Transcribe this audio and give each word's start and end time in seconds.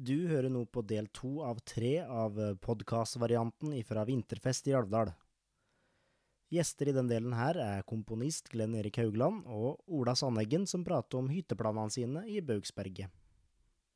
Du 0.00 0.30
hører 0.30 0.48
nå 0.48 0.62
på 0.72 0.80
del 0.88 1.10
to 1.12 1.42
av 1.44 1.58
tre 1.68 1.98
av 2.00 2.38
podkastvarianten 2.64 3.74
fra 3.84 4.06
Vinterfest 4.08 4.70
i 4.70 4.72
Alvdal. 4.72 5.10
Gjester 6.48 6.88
i 6.88 6.94
den 6.96 7.10
delen 7.10 7.34
her 7.36 7.58
er 7.60 7.84
komponist 7.84 8.48
Glenn 8.48 8.78
Erik 8.80 8.96
Haugland 8.96 9.44
og 9.44 9.82
Ola 9.92 10.14
Sandeggen, 10.16 10.64
som 10.64 10.86
prater 10.88 11.20
om 11.20 11.28
hytteplanene 11.28 11.92
sine 11.92 12.24
i 12.32 12.40
Baugsberget. 12.40 13.12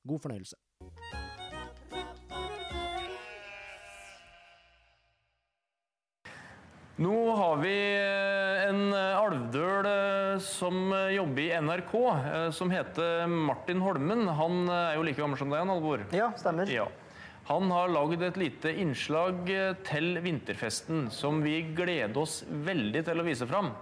God 0.05 0.21
fornøyelse. 0.27 0.61
Nå 7.00 7.16
har 7.34 7.57
vi 7.64 7.75
eh, 7.96 8.68
en 8.68 8.93
alvdøl 8.95 9.84
eh, 9.84 9.84
som 10.43 10.93
jobber 11.12 11.43
i 11.43 11.61
NRK, 11.61 11.95
eh, 12.11 12.51
som 12.51 12.71
heter 12.71 13.27
Martin 13.27 13.80
Holmen. 13.84 14.27
Han 14.29 14.69
er 14.69 14.96
jo 14.96 15.07
like 15.07 15.21
gammel 15.21 15.39
som 15.39 15.53
deg, 15.53 15.62
Alvor. 15.69 16.05
Ja, 16.15 16.33
stemmer. 16.41 16.70
Ja. 16.70 16.88
Han 17.48 17.69
har 17.70 17.93
lagd 17.93 18.23
et 18.24 18.38
lite 18.41 18.73
innslag 18.80 19.51
til 19.84 20.15
vinterfesten 20.24 21.10
som 21.12 21.43
vi 21.45 21.59
gleder 21.77 22.16
oss 22.23 22.38
veldig 22.48 23.05
til 23.05 23.20
å 23.20 23.27
vise 23.27 23.48
fram. 23.51 23.74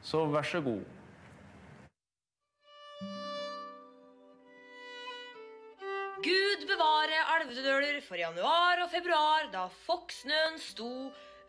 Så 0.00 0.24
vær 0.32 0.46
så 0.48 0.62
god. 0.64 0.86
Gud 6.24 6.64
bevare 6.66 7.20
alvedøler 7.36 8.00
for 8.02 8.18
januar 8.18 8.80
og 8.82 8.90
februar, 8.90 9.46
da 9.52 9.68
fokksnøen 9.84 10.56
sto 10.58 10.90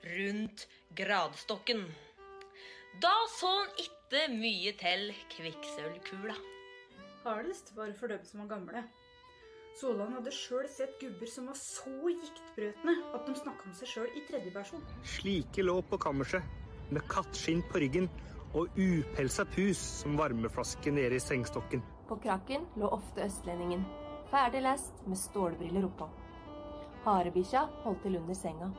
rundt 0.04 0.68
gradstokken. 0.96 1.88
Da 2.98 3.14
så 3.30 3.50
han 3.54 3.76
itte 3.78 4.24
mye 4.34 4.74
til 4.80 5.12
kvikksølvkula. 5.36 6.34
Hardest 7.22 7.70
var 7.78 7.92
for 8.00 8.10
dem 8.10 8.24
som 8.26 8.42
var 8.42 8.50
gamle. 8.56 8.82
Solan 9.78 10.16
hadde 10.18 10.34
sjøl 10.34 10.66
sett 10.74 10.98
gubber 11.00 11.30
som 11.30 11.46
var 11.48 11.56
så 11.60 11.94
giktbrøtne 12.10 12.96
at 13.14 13.28
de 13.28 13.36
snakka 13.38 13.70
om 13.70 13.76
seg 13.78 13.92
sjøl 13.92 14.10
i 14.18 14.24
tredje 14.28 14.52
versjon. 14.56 14.84
Slike 15.08 15.64
lå 15.64 15.78
på 15.88 16.00
kammerset, 16.02 16.44
med 16.90 17.06
kattskinn 17.12 17.62
på 17.70 17.80
ryggen 17.86 18.10
og 18.58 18.74
upelsa 18.74 19.46
pus 19.54 19.80
som 20.02 20.18
varmeflaske 20.18 20.92
nede 20.92 21.20
i 21.20 21.24
sengstokken. 21.24 21.86
På 22.10 22.18
krakken 22.20 22.66
lå 22.82 22.90
ofte 22.98 23.28
østlendingen, 23.30 23.86
ferdig 24.34 24.66
lest 24.66 25.06
med 25.06 25.22
stålbriller 25.22 25.86
oppå. 25.86 26.10
Harebikkja 27.06 27.68
holdt 27.86 28.02
til 28.04 28.18
under 28.20 28.36
senga. 28.36 28.74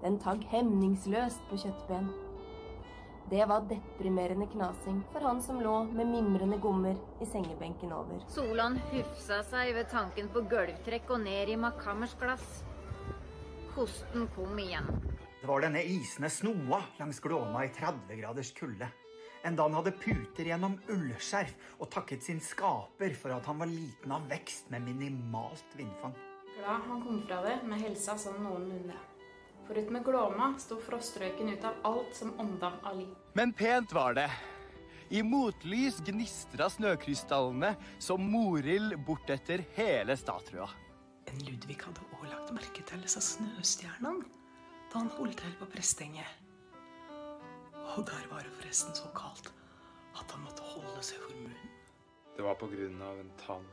Den 0.00 0.18
tagg 0.24 0.42
hemningsløst 0.50 1.44
på 1.50 1.60
kjøttben. 1.60 2.08
Det 3.30 3.44
var 3.44 3.60
deprimerende 3.60 4.46
knasing 4.46 5.02
for 5.12 5.20
han 5.20 5.42
som 5.42 5.58
lå 5.60 5.84
med 5.84 6.06
mimrende 6.06 6.56
gommer 6.62 6.94
i 7.20 7.26
sengebenken 7.26 7.90
over. 7.92 8.20
Solan 8.30 8.76
hufsa 8.92 9.40
seg 9.42 9.72
ved 9.74 9.88
tanken 9.90 10.28
på 10.30 10.44
gulvtrekk 10.46 11.10
og 11.10 11.24
ned 11.24 11.50
i 11.50 11.56
Makammers 11.58 12.14
glass. 12.20 12.44
Hosten 13.74 14.28
kom 14.36 14.54
igjen. 14.62 14.86
Det 15.40 15.50
var 15.50 15.66
denne 15.66 15.82
isende 15.82 16.30
snoa 16.30 16.78
langs 17.00 17.18
Glåma 17.24 17.64
i 17.66 17.72
30 17.74 18.20
graders 18.20 18.52
kulde. 18.54 18.92
Enda 19.42 19.66
han 19.66 19.74
hadde 19.74 19.96
puter 19.98 20.46
gjennom 20.46 20.78
ullskjerf 20.94 21.74
og 21.80 21.90
takket 21.90 22.22
sin 22.22 22.38
skaper 22.38 23.18
for 23.18 23.34
at 23.34 23.50
han 23.50 23.58
var 23.58 23.74
liten 23.74 24.14
av 24.14 24.30
vekst 24.30 24.70
med 24.70 24.86
minimalt 24.86 25.74
vindfang. 25.74 26.14
Glad 26.60 26.86
han 26.86 27.02
kom 27.02 27.20
fra 27.26 27.42
det 27.42 27.58
med 27.66 27.82
helsa 27.82 28.14
sånn 28.18 28.38
noenlunde. 28.46 28.94
For 29.66 29.78
ut 29.78 29.90
med 29.90 30.04
Glåma 30.06 30.52
sto 30.62 30.78
frostrøyken 30.78 31.48
ut 31.50 31.64
av 31.66 31.80
alt 31.88 32.14
som 32.14 32.32
ånda 32.40 32.72
av 32.82 32.98
liv. 32.98 33.10
Men 33.34 33.52
pent 33.52 33.92
var 33.92 34.14
det. 34.14 34.30
I 35.08 35.22
motlys 35.22 35.98
gnistra 36.06 36.68
snøkrystallene 36.70 37.72
som 37.98 38.22
morild 38.30 38.94
bortetter 39.06 39.64
hele 39.74 40.16
statrua. 40.18 40.68
En 41.26 41.42
Ludvig 41.46 41.78
hadde 41.82 42.02
også 42.12 42.30
lagt 42.30 42.52
merke 42.54 42.82
til 42.86 43.02
disse 43.02 43.22
snøstjernene 43.22 44.26
da 44.92 45.00
han 45.02 45.10
holdt 45.18 45.40
til 45.42 45.54
på 45.58 45.66
Prestenget. 45.70 46.42
Og 47.96 48.04
der 48.06 48.26
var 48.30 48.46
det 48.46 48.54
forresten 48.58 48.94
så 48.94 49.10
kaldt 49.16 49.50
at 50.16 50.30
han 50.30 50.44
måtte 50.46 50.66
holde 50.74 51.02
seg 51.02 51.18
for 51.24 51.34
munnen. 51.34 51.74
Det 52.36 52.44
var 52.44 52.58
på 52.60 52.68
grunn 52.70 53.02
av 53.02 53.18
en 53.18 53.32
tann 53.40 53.66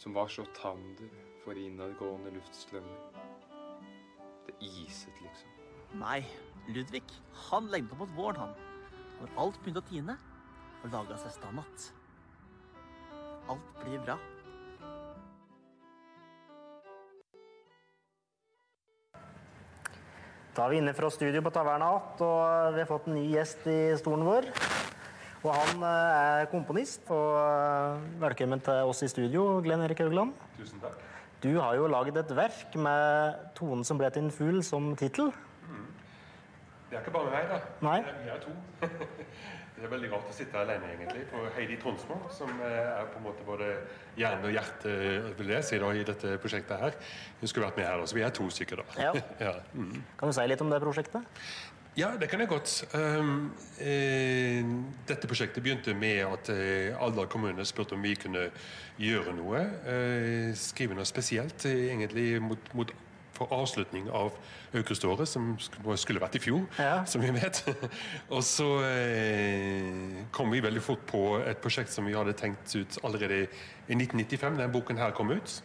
som 0.00 0.14
var 0.16 0.28
så 0.32 0.44
tander 0.58 1.12
for 1.44 1.58
innadgående 1.58 2.34
luftstrømmer. 2.34 3.05
Det 4.46 4.54
iset, 4.62 5.20
liksom. 5.22 5.50
Nei, 6.00 6.20
Ludvig, 6.70 7.04
han 7.48 7.68
lengta 7.72 7.98
mot 7.98 8.10
våren, 8.16 8.40
han. 8.46 8.54
Når 9.20 9.34
alt 9.42 9.60
begynte 9.62 9.82
å 9.82 9.88
tine, 9.90 10.16
og 10.82 10.92
laga 10.92 11.18
seg 11.20 11.34
stand 11.34 11.62
att. 11.62 11.90
Alt 13.50 13.70
blir 13.82 14.02
bra. 14.06 14.18
Da 20.56 20.64
er 20.64 20.72
vi 20.72 20.78
inne 20.80 20.94
fra 20.96 21.10
studio 21.12 21.42
på 21.44 21.50
Taverna 21.52 21.90
att, 21.96 22.20
og 22.20 22.74
vi 22.74 22.80
har 22.80 22.88
fått 22.88 23.06
en 23.06 23.18
ny 23.18 23.26
gjest 23.34 23.66
i 23.66 23.80
stolen 24.00 24.24
vår. 24.24 24.48
Og 25.44 25.52
han 25.52 25.82
eh, 25.84 26.40
er 26.40 26.48
komponist. 26.50 27.04
Og 27.12 27.36
eh, 27.38 28.06
velkommen 28.22 28.62
til 28.64 28.88
oss 28.90 29.04
i 29.04 29.10
studio, 29.12 29.60
Glenn 29.62 29.84
Erik 29.84 30.00
Haugland. 30.02 30.34
Tusen 30.56 30.82
takk. 30.82 31.15
Du 31.42 31.50
har 31.60 31.74
jo 31.76 31.86
laget 31.86 32.16
et 32.16 32.36
verk 32.36 32.76
med 32.80 33.34
'Tonen 33.54 33.84
som 33.84 33.98
ble 33.98 34.10
til 34.10 34.24
en 34.24 34.30
fugl' 34.32 34.62
som 34.64 34.96
tittel. 34.96 35.32
Mm. 35.68 35.86
Det 36.90 36.96
er 36.96 37.00
ikke 37.00 37.12
bare 37.12 37.30
meg, 37.30 37.50
da. 37.50 37.60
Nei. 37.84 37.98
Vi 38.24 38.30
er 38.32 38.40
to. 38.40 38.54
det 39.76 39.84
er 39.84 39.92
veldig 39.92 40.10
rart 40.14 40.30
å 40.30 40.32
sitte 40.32 40.56
alene, 40.56 40.88
egentlig. 40.94 41.26
For 41.28 41.50
Heidi 41.58 41.76
Tronsmo, 41.82 42.16
som 42.32 42.48
er 42.64 43.04
på 43.12 43.20
en 43.20 43.26
måte 43.26 43.44
både 43.44 43.68
hjerne 44.16 44.48
og 44.48 44.54
hjerte 44.56 44.94
vil 45.36 45.52
jeg 45.52 45.68
si 45.68 45.80
da, 45.82 45.92
i 45.92 46.06
dette 46.08 46.38
prosjektet 46.40 46.80
her, 46.80 46.96
hun 47.40 47.52
skulle 47.52 47.68
vært 47.68 47.82
med 47.82 47.90
her. 47.90 48.06
Så 48.06 48.16
vi 48.16 48.24
er 48.24 48.32
to 48.32 48.48
stykker, 48.50 48.80
da. 48.80 49.08
Ja. 49.08 49.12
ja. 49.50 49.54
Mm. 49.74 49.98
Kan 50.16 50.32
du 50.32 50.38
si 50.38 50.46
litt 50.48 50.64
om 50.64 50.72
det 50.72 50.80
prosjektet? 50.80 51.42
Ja, 51.96 52.10
det 52.20 52.28
kan 52.28 52.40
jeg 52.40 52.48
godt. 52.48 52.84
Um, 52.92 53.52
eh, 53.80 54.64
dette 55.08 55.28
prosjektet 55.28 55.62
begynte 55.64 55.94
med 55.96 56.26
at 56.26 56.50
eh, 56.52 56.92
Alder 57.00 57.24
kommune 57.24 57.64
spurte 57.64 57.96
om 57.96 58.02
vi 58.04 58.12
kunne 58.20 58.50
gjøre 59.00 59.32
noe. 59.32 59.62
Eh, 59.88 60.50
skrive 60.60 60.92
noe 60.98 61.08
spesielt, 61.08 61.64
eh, 61.64 61.86
egentlig 61.86 62.42
mot, 62.44 62.68
mot 62.76 62.92
for 63.32 63.48
avslutning 63.52 64.10
av 64.12 64.36
Auguståret, 64.76 65.28
som 65.28 65.54
skulle 65.60 66.20
vært 66.20 66.36
i 66.36 66.42
fjor, 66.44 66.66
som 67.08 67.24
vi 67.24 67.30
vet. 67.32 67.62
og 68.34 68.44
så 68.44 68.68
eh, 68.84 70.20
kom 70.36 70.52
vi 70.52 70.60
veldig 70.64 70.82
fort 70.84 71.06
på 71.08 71.22
et 71.38 71.62
prosjekt 71.64 71.92
som 71.92 72.04
vi 72.08 72.16
hadde 72.16 72.36
tenkt 72.36 72.76
ut 72.76 72.98
allerede 73.04 73.46
i 73.88 73.96
1995, 73.96 74.60
da 74.60 74.68
boken 74.68 75.00
her 75.00 75.16
kom 75.16 75.32
ut. 75.32 75.56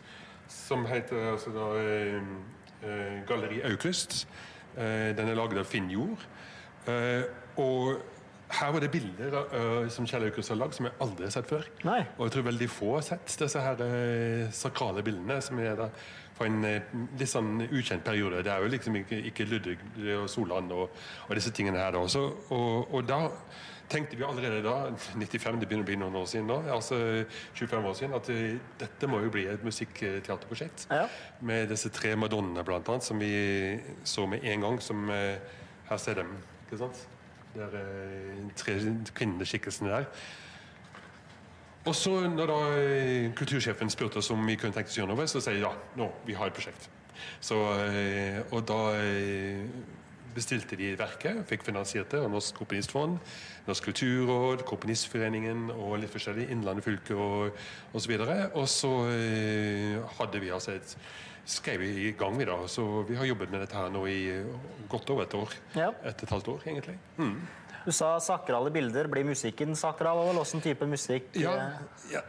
Som 0.51 0.87
heter 0.87 1.33
altså 1.33 1.51
da, 1.55 1.67
eh, 1.83 3.19
Galleri 3.27 3.59
August. 3.67 4.25
Eh, 4.77 5.11
den 5.17 5.27
er 5.27 5.37
laget 5.37 5.61
av 5.61 5.67
Finn 5.69 5.89
Jord. 5.91 6.23
Eh, 6.89 7.23
og 7.61 8.01
her 8.51 8.71
var 8.73 8.83
det 8.83 8.91
bilder 8.91 9.37
eh, 9.41 9.89
som 9.93 10.07
Kjell 10.07 10.27
Aukrust 10.27 10.53
har 10.53 10.59
lagd, 10.59 10.75
som 10.77 10.87
jeg 10.87 10.97
aldri 11.03 11.27
har 11.27 11.35
sett 11.35 11.51
før. 11.51 11.67
Og 12.17 12.25
jeg 12.25 12.35
tror 12.35 12.47
veldig 12.49 12.69
få 12.71 12.95
har 12.97 13.05
sett 13.07 13.37
disse 13.43 13.63
her 13.63 13.83
sakrale 14.55 15.03
bildene, 15.05 15.39
som 15.43 15.59
er 15.63 15.77
da 15.79 15.91
fra 16.41 16.50
en 16.50 16.63
eh, 16.66 16.94
litt 17.19 17.29
sånn 17.29 17.66
ukjent 17.69 18.06
periode. 18.06 18.41
Det 18.46 18.53
er 18.53 18.63
jo 18.63 18.72
liksom 18.72 18.97
ikke, 19.02 19.19
ikke 19.31 19.47
Ludvig 19.50 19.78
og 20.18 20.29
Solan 20.31 20.72
og, 20.74 21.03
og 21.28 21.35
disse 21.38 21.53
tingene 21.56 21.81
her. 21.81 21.94
da. 21.96 22.02
Så, 22.09 22.24
og, 22.50 22.91
og 22.91 23.06
da 23.07 23.28
tenkte 23.91 24.16
vi 24.16 24.24
allerede 24.24 24.62
da, 24.63 24.75
95, 25.19 25.59
det 25.59 25.68
begynner 25.68 25.84
å 25.84 25.90
bli 25.90 25.97
noen 26.00 26.19
år 26.22 26.28
siden 26.31 26.47
nå, 26.47 26.62
altså 26.72 26.97
25 27.59 27.88
år 27.90 27.97
siden, 28.00 28.18
at 28.18 28.29
eh, 28.31 28.59
dette 28.79 29.09
må 29.12 29.22
jo 29.25 29.31
bli 29.34 29.47
et 29.52 29.66
musikkteaterprosjekt. 29.68 30.88
Med 31.47 31.68
disse 31.72 31.91
tre 31.94 32.13
madonnene, 32.19 32.63
blant 32.68 32.91
annet, 32.91 33.08
som 33.08 33.19
vi 33.22 33.34
så 34.08 34.28
med 34.31 34.47
en 34.47 34.68
gang. 34.68 34.79
som 34.84 35.09
eh, 35.12 35.58
Her 35.90 36.00
ser 36.00 36.22
dem, 36.22 36.38
ikke 36.66 36.85
sant? 36.85 37.08
Det 37.52 37.66
er 37.68 37.73
tre 38.56 38.78
kvinneskikkelsene 39.18 39.91
der. 39.91 40.06
Og 41.85 41.95
så 41.97 42.13
når 42.29 42.51
da 42.51 42.59
eh, 42.77 43.31
kultursjefen 43.37 43.89
spurte 43.89 44.22
oss 44.22 44.29
om 44.33 44.43
vi 44.45 44.57
kunne 44.59 44.75
tenke 44.75 44.91
oss 44.91 44.97
å 44.99 45.01
gjøre 45.01 45.16
noe, 45.16 45.29
så 45.29 45.41
sier 45.41 45.57
jeg 45.57 45.66
ja, 45.66 45.72
nå, 45.97 46.11
vi 46.28 46.35
har 46.37 46.51
et 46.51 46.57
prosjekt. 46.57 46.85
Så, 47.41 47.57
eh, 47.87 48.37
og 48.51 48.67
da 48.69 48.78
eh, 49.01 49.63
bestilte 50.35 50.78
de 50.78 50.93
verket, 50.99 51.41
fikk 51.49 51.66
finansiert 51.66 52.13
det 52.13 52.22
av 52.22 52.29
Norsk 52.31 52.55
Komponistfond, 52.61 53.17
Norsk 53.66 53.89
Kulturråd, 53.89 54.61
Komponistforeningen 54.69 55.72
og 55.73 55.97
litt 56.03 56.13
forskjellig, 56.13 56.47
Innlandet 56.53 56.85
fylke 56.85 57.17
og 57.17 57.57
osv. 57.97 58.13
Og, 58.22 58.31
og 58.61 58.69
så 58.72 58.93
hadde 60.22 60.41
vi 60.41 60.53
altså 60.53 60.77
et 60.77 60.95
skrev 61.51 61.81
vi 61.81 61.89
i 62.05 62.11
gang, 62.17 62.37
vi 62.37 62.45
da. 62.45 62.55
Så 62.69 63.01
vi 63.09 63.17
har 63.17 63.25
jobbet 63.25 63.51
med 63.51 63.63
dette 63.63 63.77
her 63.77 63.89
nå 63.91 64.05
i 64.09 64.19
godt 64.89 65.09
over 65.13 65.25
et 65.25 65.35
år. 65.35 65.55
Et 66.05 66.05
og 66.22 66.23
et 66.23 66.34
halvt 66.35 66.51
år, 66.53 66.63
egentlig. 66.69 66.97
Mm. 67.17 67.35
Du 67.85 67.91
sa 67.91 68.19
sakrale 68.19 68.72
bilder. 68.73 69.07
Blir 69.07 69.25
musikken 69.25 69.75
sakral? 69.75 70.22
Eller 70.29 70.43
hvilken 70.43 70.61
type 70.61 70.85
musikk? 70.85 71.31
Ja, 71.39 71.55
eh, 71.57 72.13
ja. 72.13 72.22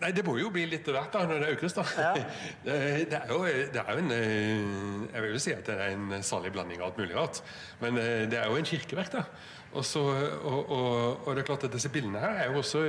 Nei, 0.00 0.10
det 0.16 0.24
må 0.24 0.38
jo 0.40 0.48
bli 0.54 0.62
litt 0.70 0.86
av 0.88 0.96
hvert 0.96 1.12
da, 1.12 1.26
når 1.28 1.42
det 1.44 1.52
økes, 1.58 1.74
da. 1.76 1.84
Det, 2.64 2.76
det, 3.10 3.20
er 3.20 3.32
jo, 3.34 3.42
det 3.44 3.82
er 3.82 3.90
jo 3.92 4.00
en 4.04 4.12
eh, 4.16 5.14
Jeg 5.14 5.22
vil 5.26 5.32
jo 5.36 5.42
si 5.44 5.52
at 5.52 5.64
det 5.68 5.76
er 5.76 5.94
en 5.94 6.22
salig 6.24 6.52
blanding 6.54 6.80
av 6.80 6.88
alt 6.90 7.00
mulig 7.02 7.16
rart. 7.18 7.42
Men 7.82 8.00
eh, 8.00 8.24
det 8.32 8.40
er 8.40 8.48
jo 8.48 8.56
en 8.60 8.70
kirkeverk, 8.72 9.12
da. 9.18 9.24
Også, 9.70 10.00
og, 10.02 10.70
og, 10.74 11.26
og 11.28 11.36
det 11.36 11.44
er 11.44 11.46
klart 11.46 11.64
at 11.68 11.70
disse 11.76 11.92
bildene 11.94 12.18
her 12.18 12.40
er 12.42 12.48
jo 12.50 12.56
også 12.58 12.80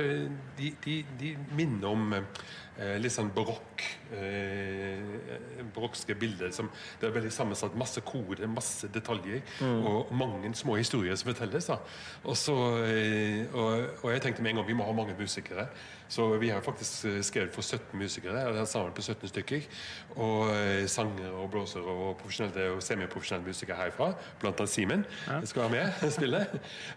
De, 0.58 0.72
de, 0.82 0.96
de 1.20 1.28
minner 1.54 1.86
om 1.94 2.08
eh, 2.16 2.96
litt 2.98 3.14
sånn 3.14 3.28
barokk 3.36 3.84
eh, 4.18 5.62
Barokske 5.76 6.16
bilder. 6.18 6.50
Som, 6.56 6.72
det 6.98 7.06
er 7.06 7.14
veldig 7.14 7.30
sammensatt. 7.34 7.76
Masse 7.78 8.02
kode, 8.06 8.48
masse 8.50 8.90
detaljer 8.92 9.42
Mm. 9.62 9.84
og 9.86 10.10
mange 10.16 10.50
små 10.58 10.74
historier 10.80 11.14
som 11.16 11.30
fortelles. 11.30 11.66
da 11.70 11.76
og, 12.24 12.34
så, 12.36 12.54
eh, 12.88 13.44
og, 13.54 14.02
og 14.02 14.08
jeg 14.12 14.22
tenkte 14.24 14.42
med 14.42 14.52
en 14.56 14.60
gang 14.62 14.66
vi 14.72 14.76
må 14.78 14.86
ha 14.88 14.92
mange 14.96 15.14
musikere. 15.18 15.68
Så 16.12 16.26
vi 16.36 16.50
har 16.52 16.60
faktisk 16.60 17.04
eh, 17.08 17.20
skrevet 17.24 17.54
for 17.54 17.64
17 17.64 17.98
musikere. 17.98 18.44
og 18.46 18.52
Det 18.54 18.60
er 18.60 18.68
sammen 18.68 18.92
på 18.92 19.02
17 19.02 19.28
stykker. 19.30 19.68
Og 20.16 20.50
eh, 20.52 20.84
sangere 20.86 21.32
og 21.40 21.48
blåsere 21.54 21.94
og 21.94 22.18
profesjonelle 22.20 22.66
og 22.74 22.82
semiprofesjonelle 22.84 23.48
musikere 23.48 23.78
herfra. 23.78 24.10
Blant 24.42 24.60
annet 24.60 24.74
Simen 24.74 25.06
skal 25.48 25.62
være 25.62 25.70
med 25.70 26.04
og 26.04 26.12
spille. 26.18 26.42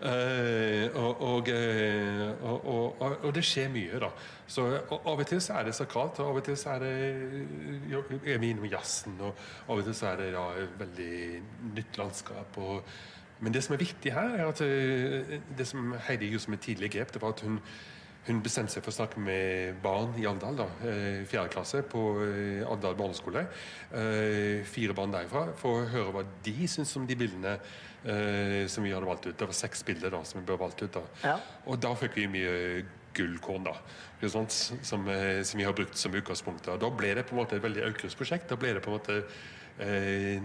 Eh, 0.01 1.00
og, 1.00 1.21
og, 1.21 1.50
eh, 1.50 2.44
og, 2.44 2.67
og, 2.67 3.01
og, 3.01 3.17
og 3.23 3.35
det 3.35 3.45
skjer 3.47 3.71
mye, 3.71 4.03
da. 4.03 4.12
Så 4.47 4.67
Av 4.75 5.15
og 5.15 5.25
til 5.25 5.41
så 5.41 5.61
er 5.61 5.69
det 5.69 5.77
sakralt, 5.79 6.19
og 6.19 6.33
av 6.33 6.38
og 6.41 6.45
til 6.45 6.57
så 6.59 6.75
er 6.75 6.83
det 6.83 6.94
er 8.35 8.38
vi 8.44 8.51
innom 8.51 8.68
jazzen. 8.69 9.15
Og 9.23 9.47
av 9.69 9.79
og 9.79 9.88
til 9.88 9.95
så 9.95 10.11
er 10.11 10.23
det 10.25 10.31
da 10.35 10.47
veldig 10.83 11.19
nytt 11.71 12.03
landskap. 12.03 12.57
og 12.57 12.83
men 13.39 13.53
det 13.53 13.63
som 13.63 13.75
er 13.75 13.81
viktig 13.81 14.13
her, 14.13 14.38
er 14.39 14.47
at 14.47 14.61
eh, 14.63 15.35
det 15.57 15.68
som 15.68 15.94
Heidi 16.07 16.31
gjorde 16.31 16.45
som 16.45 16.56
et 16.56 16.63
tidlig 16.63 16.91
grep, 16.91 17.13
det 17.13 17.21
var 17.21 17.35
at 17.35 17.44
hun, 17.44 17.59
hun 18.25 18.42
bestemte 18.42 18.74
seg 18.74 18.83
for 18.83 18.89
å 18.94 18.98
snakke 18.98 19.22
med 19.22 19.81
barn 19.83 20.16
i 20.18 20.25
da, 20.25 20.66
eh, 20.83 21.25
fjerde 21.30 21.54
klasse 21.54 21.83
på 21.86 22.01
Andal 22.72 22.95
barneskole. 22.98 23.45
Eh, 23.94 24.63
Fire 24.66 24.94
barn 24.94 25.12
derfra, 25.12 25.54
for 25.56 25.81
å 25.83 25.89
høre 25.89 26.12
hva 26.12 26.25
de 26.44 26.68
syntes 26.68 26.95
om 26.98 27.06
de 27.06 27.16
bildene 27.16 27.60
eh, 28.06 28.68
som 28.68 28.83
vi 28.83 28.92
hadde 28.92 29.06
valgt 29.06 29.27
ut. 29.27 29.38
Det 29.38 29.48
var 29.48 29.54
seks 29.54 29.83
bilder 29.86 30.10
da, 30.10 30.24
som 30.24 30.42
vi 30.42 30.48
bør 30.48 30.63
valgt 30.66 30.81
ut. 30.81 30.92
da. 30.94 31.04
Ja. 31.24 31.39
Og 31.68 31.80
da 31.80 31.94
fikk 31.95 32.16
vi 32.16 32.27
mye 32.27 32.86
gullkorn, 33.16 33.63
da. 33.63 33.75
sånt. 34.28 34.51
Som, 34.81 35.07
eh, 35.07 35.44
som 35.44 35.57
vi 35.57 35.66
har 35.66 35.74
brukt 35.74 35.98
som 35.98 36.13
utgangspunkt. 36.13 36.66
Da 36.66 36.89
ble 36.89 37.13
det 37.16 37.28
på 37.28 37.36
en 37.36 37.44
måte 37.44 37.56
et 37.56 37.63
veldig 37.63 37.86
Aukrust-prosjekt. 37.92 38.50
Da 38.50 38.56
ble 38.56 38.74
det 38.74 38.83
på 38.83 38.92
en 38.92 38.98
måte 39.00 39.24
eh, 39.80 40.42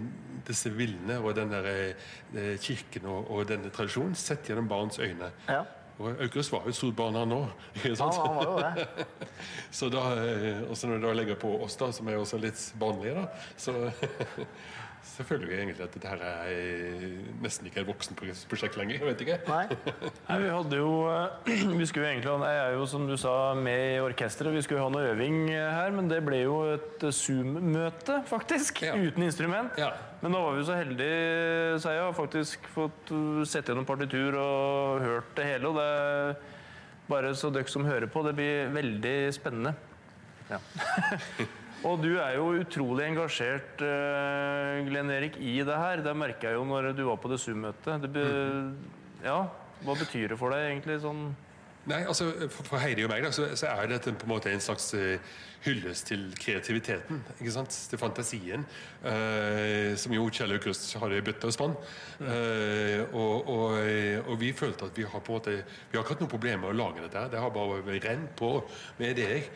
disse 0.47 0.71
villene 0.75 1.19
og 1.21 1.35
den 1.35 1.51
der, 1.51 1.95
eh, 2.35 2.57
kirken 2.59 3.07
og, 3.07 3.31
og 3.31 3.47
denne 3.51 3.71
tradisjonen 3.71 4.15
sett 4.19 4.49
gjennom 4.49 4.69
barns 4.69 4.99
øyne. 4.99 5.33
Ja. 5.49 5.65
Og 6.01 6.23
Aukrust 6.25 6.53
var 6.53 6.65
jo 6.65 6.91
barn, 6.97 7.19
han 7.21 7.33
òg. 7.37 7.65
Ja, 7.85 7.95
han 8.09 8.37
var 8.39 8.47
jo 8.49 8.55
det. 8.65 9.07
så 9.79 9.91
da, 9.93 10.05
eh, 10.17 10.63
også 10.71 10.89
når 10.89 11.03
du 11.03 11.07
da 11.07 11.13
legger 11.19 11.37
på 11.41 11.51
oss, 11.61 11.77
da, 11.77 11.91
som 11.93 12.09
er 12.09 12.17
også 12.17 12.41
litt 12.41 12.63
barnlige, 12.81 13.21
da, 13.21 13.27
så, 13.61 13.75
så 15.01 15.25
føler 15.25 15.49
vi 15.49 15.57
egentlig 15.57 15.85
at 15.85 15.95
dette 15.95 16.09
her 16.11 16.21
er 16.25 17.15
nesten 17.41 17.69
ikke 17.69 17.81
et 17.83 17.89
voksenprosjekt 17.89 18.77
lenger. 18.77 18.99
Jeg 18.99 19.09
vet 19.09 19.23
ikke. 19.25 19.39
Nei, 19.49 20.37
vi 20.43 20.51
hadde 20.53 20.81
jo 20.81 20.91
eh, 21.09 21.51
Vi 21.81 21.89
skulle 21.89 22.07
jo 22.07 22.13
egentlig 22.13 22.35
Jeg 22.51 22.61
er 22.61 22.75
jo, 22.77 22.87
som 22.89 23.07
du 23.09 23.17
sa, 23.21 23.35
med 23.57 23.97
i 23.97 24.01
orkesteret. 24.05 24.55
Vi 24.55 24.63
skulle 24.65 24.83
jo 24.83 24.87
ha 24.89 24.95
noe 24.95 25.13
øving 25.15 25.39
eh, 25.53 25.69
her, 25.77 25.93
men 25.97 26.09
det 26.11 26.21
ble 26.27 26.43
jo 26.43 26.61
et 26.75 27.07
eh, 27.09 27.15
Zoom-møte, 27.17 28.21
faktisk. 28.29 28.83
Uten 28.93 29.25
instrument. 29.25 29.77
Men 30.21 30.37
da 30.37 30.43
var 30.45 30.59
vi 30.59 30.67
så 30.69 30.77
heldige, 30.77 31.79
så 31.81 31.95
jeg 31.97 32.05
har 32.05 32.17
faktisk 32.17 32.67
fått 32.75 33.15
sett 33.49 33.71
gjennom 33.71 33.89
partitur 33.89 34.37
og 34.37 35.05
hørt 35.05 35.33
det 35.39 35.49
hele. 35.49 35.71
Og 35.71 35.81
det 35.81 35.87
er 35.87 36.35
bare 37.11 37.33
så 37.37 37.53
dere 37.53 37.73
som 37.73 37.89
hører 37.89 38.09
på, 38.11 38.25
det 38.27 38.37
blir 38.37 38.75
veldig 38.77 39.17
spennende. 39.37 39.77
Ja. 40.51 40.59
Og 41.89 42.01
du 42.03 42.11
er 42.21 42.35
jo 42.37 42.51
utrolig 42.61 43.07
engasjert, 43.09 43.81
eh, 43.81 44.81
Glenn 44.85 45.11
Erik, 45.15 45.39
i 45.41 45.61
det 45.65 45.77
her. 45.81 46.03
Det 46.05 46.17
merka 46.17 46.51
jeg 46.51 46.59
jo 46.59 46.65
når 46.69 46.93
du 46.93 47.07
var 47.09 47.17
på 47.17 47.31
det 47.33 47.41
Zoom-møtet. 47.41 48.05
Ja, 49.25 49.47
hva 49.85 49.95
betyr 49.97 50.33
det 50.33 50.41
for 50.41 50.53
deg 50.53 50.69
egentlig 50.71 51.01
sånn 51.05 51.31
Nei, 51.89 52.03
altså 52.05 52.27
For 52.53 52.77
Heidi 52.77 53.07
og 53.07 53.09
meg 53.09 53.23
da, 53.25 53.31
så, 53.33 53.47
så 53.57 53.71
er 53.73 53.89
dette 53.89 54.13
på 54.13 54.27
en 54.27 54.33
måte 54.35 54.51
en 54.53 54.61
slags 54.61 54.91
eh, 54.99 55.31
hyllest 55.65 56.11
til 56.11 56.27
kreativiteten. 56.37 57.23
ikke 57.39 57.55
sant? 57.55 57.73
Til 57.91 58.01
fantasien. 58.01 58.67
Uh, 59.01 59.97
som 60.01 60.13
jo 60.13 60.29
Kjell 60.29 60.53
Aukrust 60.57 60.93
har 61.01 61.13
i 61.17 61.23
bøtte 61.25 61.49
og 61.49 61.57
spann. 61.57 61.75
Uh, 62.21 63.01
og, 63.17 63.49
og, 63.49 63.81
og 64.27 64.39
vi 64.41 64.53
følte 64.57 64.89
at 64.89 65.01
vi 65.01 65.09
har 65.09 65.25
på 65.25 65.33
en 65.33 65.41
måte 65.41 65.57
Vi 65.57 65.97
har 65.97 66.05
ikke 66.05 66.15
hatt 66.19 66.25
noe 66.25 66.33
problem 66.37 66.65
med 66.65 66.73
å 66.75 66.79
lage 66.83 67.05
dette. 67.07 67.27
Det 67.33 67.43
har 67.43 67.53
bare 67.57 68.01
rent 68.05 68.33
på 68.37 68.55
med 69.01 69.17
ideer. 69.17 69.49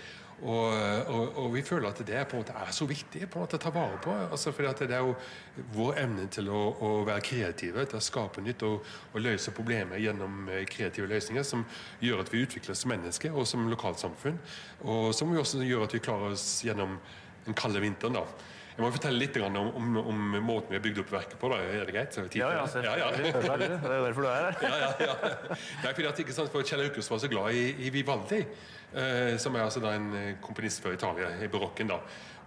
Og, 0.44 0.74
og, 1.08 1.38
og 1.40 1.46
vi 1.54 1.62
føler 1.64 1.88
at 1.88 2.00
det 2.04 2.20
på 2.28 2.36
en 2.36 2.42
måte 2.42 2.54
er 2.60 2.72
så 2.76 2.84
viktig 2.88 3.22
på 3.32 3.38
en 3.38 3.44
måte 3.46 3.56
å 3.56 3.62
ta 3.62 3.70
vare 3.72 3.96
på. 4.04 4.12
Altså 4.28 4.52
fordi 4.52 4.68
at 4.68 4.82
Det 4.84 4.96
er 4.98 5.06
jo 5.06 5.14
vår 5.72 6.00
evne 6.02 6.26
til 6.32 6.50
å, 6.52 6.62
å 6.84 6.90
være 7.08 7.24
kreative, 7.24 7.86
til 7.88 7.96
å 8.00 8.04
skape 8.04 8.44
nytt 8.44 8.64
og, 8.68 8.84
og 9.14 9.24
løse 9.24 9.54
problemer 9.56 10.02
gjennom 10.04 10.50
eh, 10.52 10.66
kreative 10.68 11.08
løsninger 11.08 11.46
som 11.48 11.64
gjør 12.04 12.24
at 12.26 12.32
vi 12.34 12.44
utvikler 12.44 12.76
oss 12.76 12.84
som 12.84 12.92
mennesker 12.92 13.32
og 13.32 13.48
som 13.48 13.64
lokalsamfunn. 13.72 14.36
Og 14.84 15.14
som 15.16 15.32
også 15.32 15.64
gjør 15.64 15.86
at 15.88 15.96
vi 15.96 16.04
klarer 16.04 16.36
oss 16.36 16.48
gjennom 16.66 16.98
den 17.46 17.56
kalde 17.56 17.80
vinteren. 17.80 18.20
da. 18.20 18.26
Jeg 18.74 18.82
må 18.82 18.88
fortelle 18.90 19.20
litt 19.22 19.36
om, 19.38 19.56
om, 19.78 19.98
om 20.02 20.22
måten 20.42 20.72
vi 20.72 20.78
har 20.80 20.82
bygd 20.82 21.04
opp 21.04 21.12
verket 21.14 21.38
på. 21.38 21.48
da. 21.52 21.60
Er 21.62 21.84
det 21.86 21.94
greit? 21.94 22.12
Så 22.12 22.24
har 22.24 22.28
vi 22.28 22.40
Ja, 22.40 22.48
ja, 22.58 23.10
det? 23.14 23.28
er 23.30 24.06
derfor 24.08 24.24
du 24.24 24.28
er 24.28 24.48
her. 24.48 24.56
Ja, 24.66 24.78
ja, 24.80 24.88
ja. 25.12 25.14
Det 25.54 25.90
er 25.90 25.94
fordi 25.94 26.08
at 26.10 26.22
ikke 26.24 26.34
sant, 26.34 26.50
for 26.50 26.66
Kjell 26.66 26.82
Aukrust 26.88 27.12
var 27.12 27.22
så 27.22 27.30
glad 27.30 27.54
i, 27.54 27.68
i 27.86 27.92
Vivaldi, 27.94 28.40
som 29.42 29.54
er 29.56 29.64
altså 29.64 29.82
da 29.82 29.94
en 29.96 30.12
eh, 30.14 30.34
komponist 30.42 30.82
fra 30.84 30.92
Italia, 30.94 31.32
i 31.42 31.48
barokken. 31.50 31.90
da. 31.90 32.00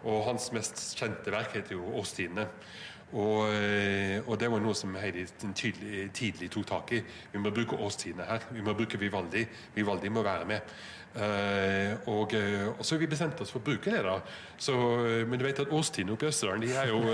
Og 0.07 0.25
hans 0.27 0.51
mest 0.55 0.79
kjente 0.99 1.31
verk 1.33 1.55
heter 1.57 1.75
jo 1.75 1.83
'Årstidene'. 1.91 2.47
Og, 3.13 3.53
eh, 3.53 4.19
og 4.27 4.35
det 4.39 4.49
var 4.51 4.59
noe 4.59 4.75
som 4.75 4.95
Heidi 4.99 5.23
tydelig, 5.55 6.09
tidlig 6.15 6.49
tok 6.51 6.67
tak 6.67 6.91
i. 6.97 6.99
Vi 7.31 7.39
må 7.39 7.53
bruke 7.55 7.79
årstidene 7.79 8.27
her. 8.27 8.43
Vi 8.51 8.63
må 8.65 8.75
bruke 8.75 8.99
Vivaldi. 8.99 9.45
Vivaldi 9.75 10.11
må 10.11 10.25
være 10.27 10.47
med. 10.49 10.75
Uh, 11.17 11.95
og, 12.11 12.33
eh, 12.37 12.67
og 12.67 12.83
så 12.85 12.99
vi 13.01 13.07
bestemt 13.09 13.39
oss 13.41 13.49
for 13.49 13.57
å 13.57 13.65
bruke 13.65 13.89
det. 13.89 14.03
da 14.05 14.19
så, 14.61 14.75
Men 15.25 15.39
du 15.39 15.45
vet 15.47 15.57
at 15.63 15.71
årstidene 15.73 16.13
oppe 16.13 16.27
i 16.27 16.29
Østerdalen 16.29 16.61
de 16.61 16.75
er 16.77 16.91
jo 16.91 16.99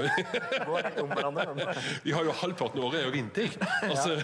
Vi 2.04 2.12
har 2.12 2.28
jo 2.28 2.34
halvparten 2.42 2.82
av 2.82 2.88
året 2.90 3.00
er 3.00 3.06
jo 3.08 3.14
vinter. 3.14 3.48
Altså 3.94 4.18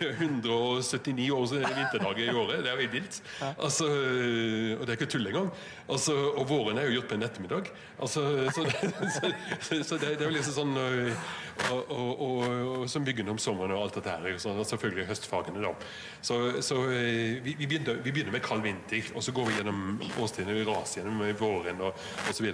179 0.00 1.28
års 1.36 1.52
vinterdager 1.54 2.24
i 2.24 2.34
året. 2.34 2.64
Det 2.64 2.72
er 2.72 2.82
jo 2.82 2.88
vilt. 2.96 3.20
Altså, 3.52 3.86
og 3.86 4.82
det 4.82 4.90
er 4.94 4.98
ikke 4.98 5.10
tull 5.14 5.30
engang. 5.30 5.52
Altså, 5.86 6.16
og 6.32 6.48
våren 6.50 6.80
er 6.80 6.84
jo 6.88 6.96
gjort 6.98 7.08
på 7.12 7.16
en 7.18 7.26
ettermiddag. 7.28 7.70
Altså, 8.00 8.24
så, 8.56 8.66
så, 9.14 9.30
så, 9.82 9.94
det, 10.02 10.16
det 10.16 10.24
er 10.24 10.30
jo 10.30 10.34
liksom 10.34 10.56
sånn 10.56 10.74
og, 11.70 11.90
og, 11.90 12.20
og, 12.20 12.42
og 12.80 12.90
som 12.90 13.04
bygger 13.04 13.30
om 13.32 13.38
sommeren 13.40 13.74
og 13.76 13.86
alt 13.86 13.98
dette 13.98 14.12
her. 14.12 14.38
Sånn, 14.42 14.58
og 14.60 14.68
selvfølgelig 14.68 15.06
høstfagene, 15.08 15.62
da. 15.64 15.72
Så, 16.20 16.38
så 16.64 16.82
øh, 16.84 17.40
vi, 17.44 17.54
vi, 17.56 17.66
begynner, 17.66 18.00
vi 18.04 18.12
begynner 18.12 18.34
med 18.34 18.44
kald 18.44 18.64
vinter, 18.66 19.10
og 19.16 19.24
så 19.24 19.34
går 19.36 19.48
vi 19.48 19.58
gjennom 19.58 19.82
årstidene. 20.20 20.58
Vi 20.60 20.68
raser 20.68 21.02
gjennom 21.02 21.24
våren 21.40 21.82
og 21.86 22.06
osv. 22.30 22.48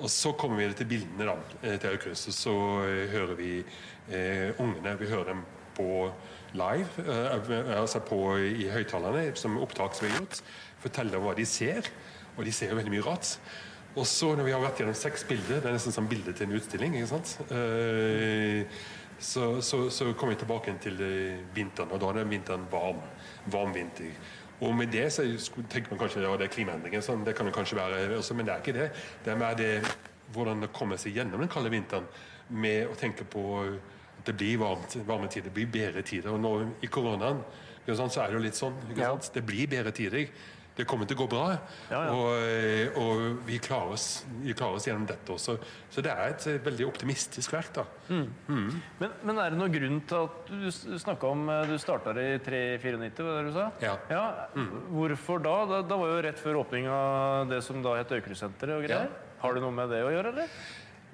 Og, 0.00 0.10
så 0.10 0.34
kommer 0.40 0.62
vi 0.62 0.70
til 0.78 0.90
bildene 0.94 1.28
da, 1.28 1.38
eh, 1.62 1.78
til 1.80 1.94
Aukrust, 1.94 2.30
og 2.32 2.38
så 2.38 2.58
øh, 2.88 3.06
hører 3.12 3.34
vi 3.38 3.54
eh, 3.60 4.60
ungene. 4.60 4.96
Vi 5.00 5.10
hører 5.12 5.34
dem 5.34 5.44
på 5.76 6.10
live, 6.56 6.88
eh, 7.06 7.80
altså 7.80 8.02
på, 8.04 8.38
i 8.38 8.70
høyttalerne, 8.72 9.30
som 9.38 9.58
opptak 9.60 9.96
som 9.96 10.08
er 10.08 10.16
gjort. 10.18 10.40
Forteller 10.80 11.22
hva 11.22 11.36
de 11.36 11.46
ser. 11.48 11.92
Og 12.36 12.46
de 12.46 12.52
ser 12.54 12.70
jo 12.72 12.78
veldig 12.78 12.92
mye 12.94 13.04
rart. 13.04 13.34
Og 13.98 14.06
så 14.06 14.34
når 14.38 14.46
vi 14.46 14.52
har 14.54 14.62
vært 14.62 14.80
gjennom 14.82 14.94
seks 14.94 15.24
bilder, 15.26 15.58
det 15.58 15.70
er 15.70 15.74
nesten 15.74 15.94
som 15.94 16.08
bilde 16.10 16.34
til 16.36 16.46
en 16.46 16.58
utstilling, 16.58 16.94
ikke 16.98 17.10
sant? 17.10 17.32
Eh, 17.50 18.82
så, 19.20 19.48
så, 19.66 19.82
så 19.92 20.12
kommer 20.14 20.36
vi 20.36 20.42
tilbake 20.44 20.76
til 20.80 21.00
eh, 21.04 21.40
vinteren, 21.56 21.90
og 21.90 22.00
da 22.00 22.12
er 22.12 22.20
den 22.20 22.30
vinteren 22.36 22.68
varm. 22.70 23.02
Varm 23.50 23.74
vinter. 23.74 24.14
Og 24.60 24.74
med 24.76 24.92
det 24.92 25.06
så 25.12 25.24
tenker 25.72 25.90
man 25.90 26.02
kanskje 26.02 26.22
ja, 26.22 26.32
det 26.36 26.46
er 26.46 26.52
klimaendringer, 26.52 27.02
sånn, 27.04 27.24
det 27.24 27.34
kan 27.36 27.48
det 27.48 27.54
kanskje 27.56 27.78
være 27.80 28.18
også, 28.18 28.36
men 28.36 28.46
det 28.46 28.54
er 28.54 28.62
ikke 28.62 28.76
det. 28.76 28.88
Det 29.24 29.32
er 29.32 29.40
mer 29.40 29.56
det 29.58 29.72
hvordan 30.34 30.62
det 30.62 30.70
kommer 30.76 31.00
seg 31.00 31.16
gjennom 31.16 31.42
den 31.42 31.50
kalde 31.50 31.72
vinteren 31.72 32.06
med 32.50 32.90
å 32.90 32.98
tenke 32.98 33.24
på 33.26 33.44
at 33.64 34.28
det 34.28 34.36
blir 34.36 34.60
varmt, 34.60 34.98
varme 35.08 35.30
tider, 35.32 35.48
det 35.48 35.56
blir 35.56 35.70
bedre 35.72 36.04
tider. 36.06 36.30
Og 36.34 36.42
nå 36.42 36.52
i 36.84 36.90
koronaen 36.92 37.40
så 37.90 38.22
er 38.22 38.30
det 38.30 38.36
jo 38.36 38.42
litt 38.44 38.58
sånn. 38.58 38.76
Ikke 38.92 39.08
sant? 39.08 39.30
Det 39.34 39.42
blir 39.46 39.70
bedre 39.70 39.92
tider. 39.96 40.28
Det 40.76 40.86
kommer 40.88 41.08
til 41.08 41.18
å 41.18 41.20
gå 41.22 41.26
bra. 41.32 41.44
Og, 41.50 41.92
ja. 41.92 42.90
og 43.00 43.40
vi, 43.46 43.58
klarer 43.62 43.96
oss, 43.96 44.06
vi 44.40 44.54
klarer 44.56 44.78
oss 44.78 44.86
gjennom 44.88 45.06
dette 45.08 45.34
også. 45.34 45.56
Så 45.92 46.04
det 46.04 46.12
er 46.12 46.32
et 46.32 46.46
eh, 46.48 46.60
veldig 46.64 46.86
optimistisk 46.88 47.52
verk. 47.52 47.72
da. 47.80 47.84
Mm. 48.10 48.28
Men, 49.00 49.16
men 49.26 49.40
er 49.42 49.52
det 49.52 49.60
noen 49.60 49.74
grunn 49.74 50.00
til 50.08 50.28
at 50.28 50.52
du 50.52 50.98
snakka 51.02 51.30
om 51.30 51.44
eh, 51.52 51.64
Du 51.70 51.76
starta 51.82 52.14
i 52.16 52.38
394, 52.42 53.26
var 53.26 53.40
det 53.40 53.50
du 53.50 53.56
sa? 53.58 53.66
Ja. 53.82 54.28
Hvorfor 54.90 55.42
da? 55.44 55.56
da? 55.72 55.82
Da 55.90 55.98
var 56.00 56.14
jo 56.14 56.22
rett 56.28 56.40
før 56.40 56.62
åpning 56.62 56.88
av 56.90 57.50
det 57.50 57.60
som 57.66 57.82
da 57.84 57.98
het 57.98 58.14
Aukrustsenteret 58.16 58.78
og 58.78 58.86
greier. 58.86 59.10
Har 59.40 59.56
det 59.56 59.62
noe 59.64 59.72
med 59.72 59.88
det 59.88 60.02
å 60.04 60.12
gjøre, 60.12 60.34
eller? 60.34 60.56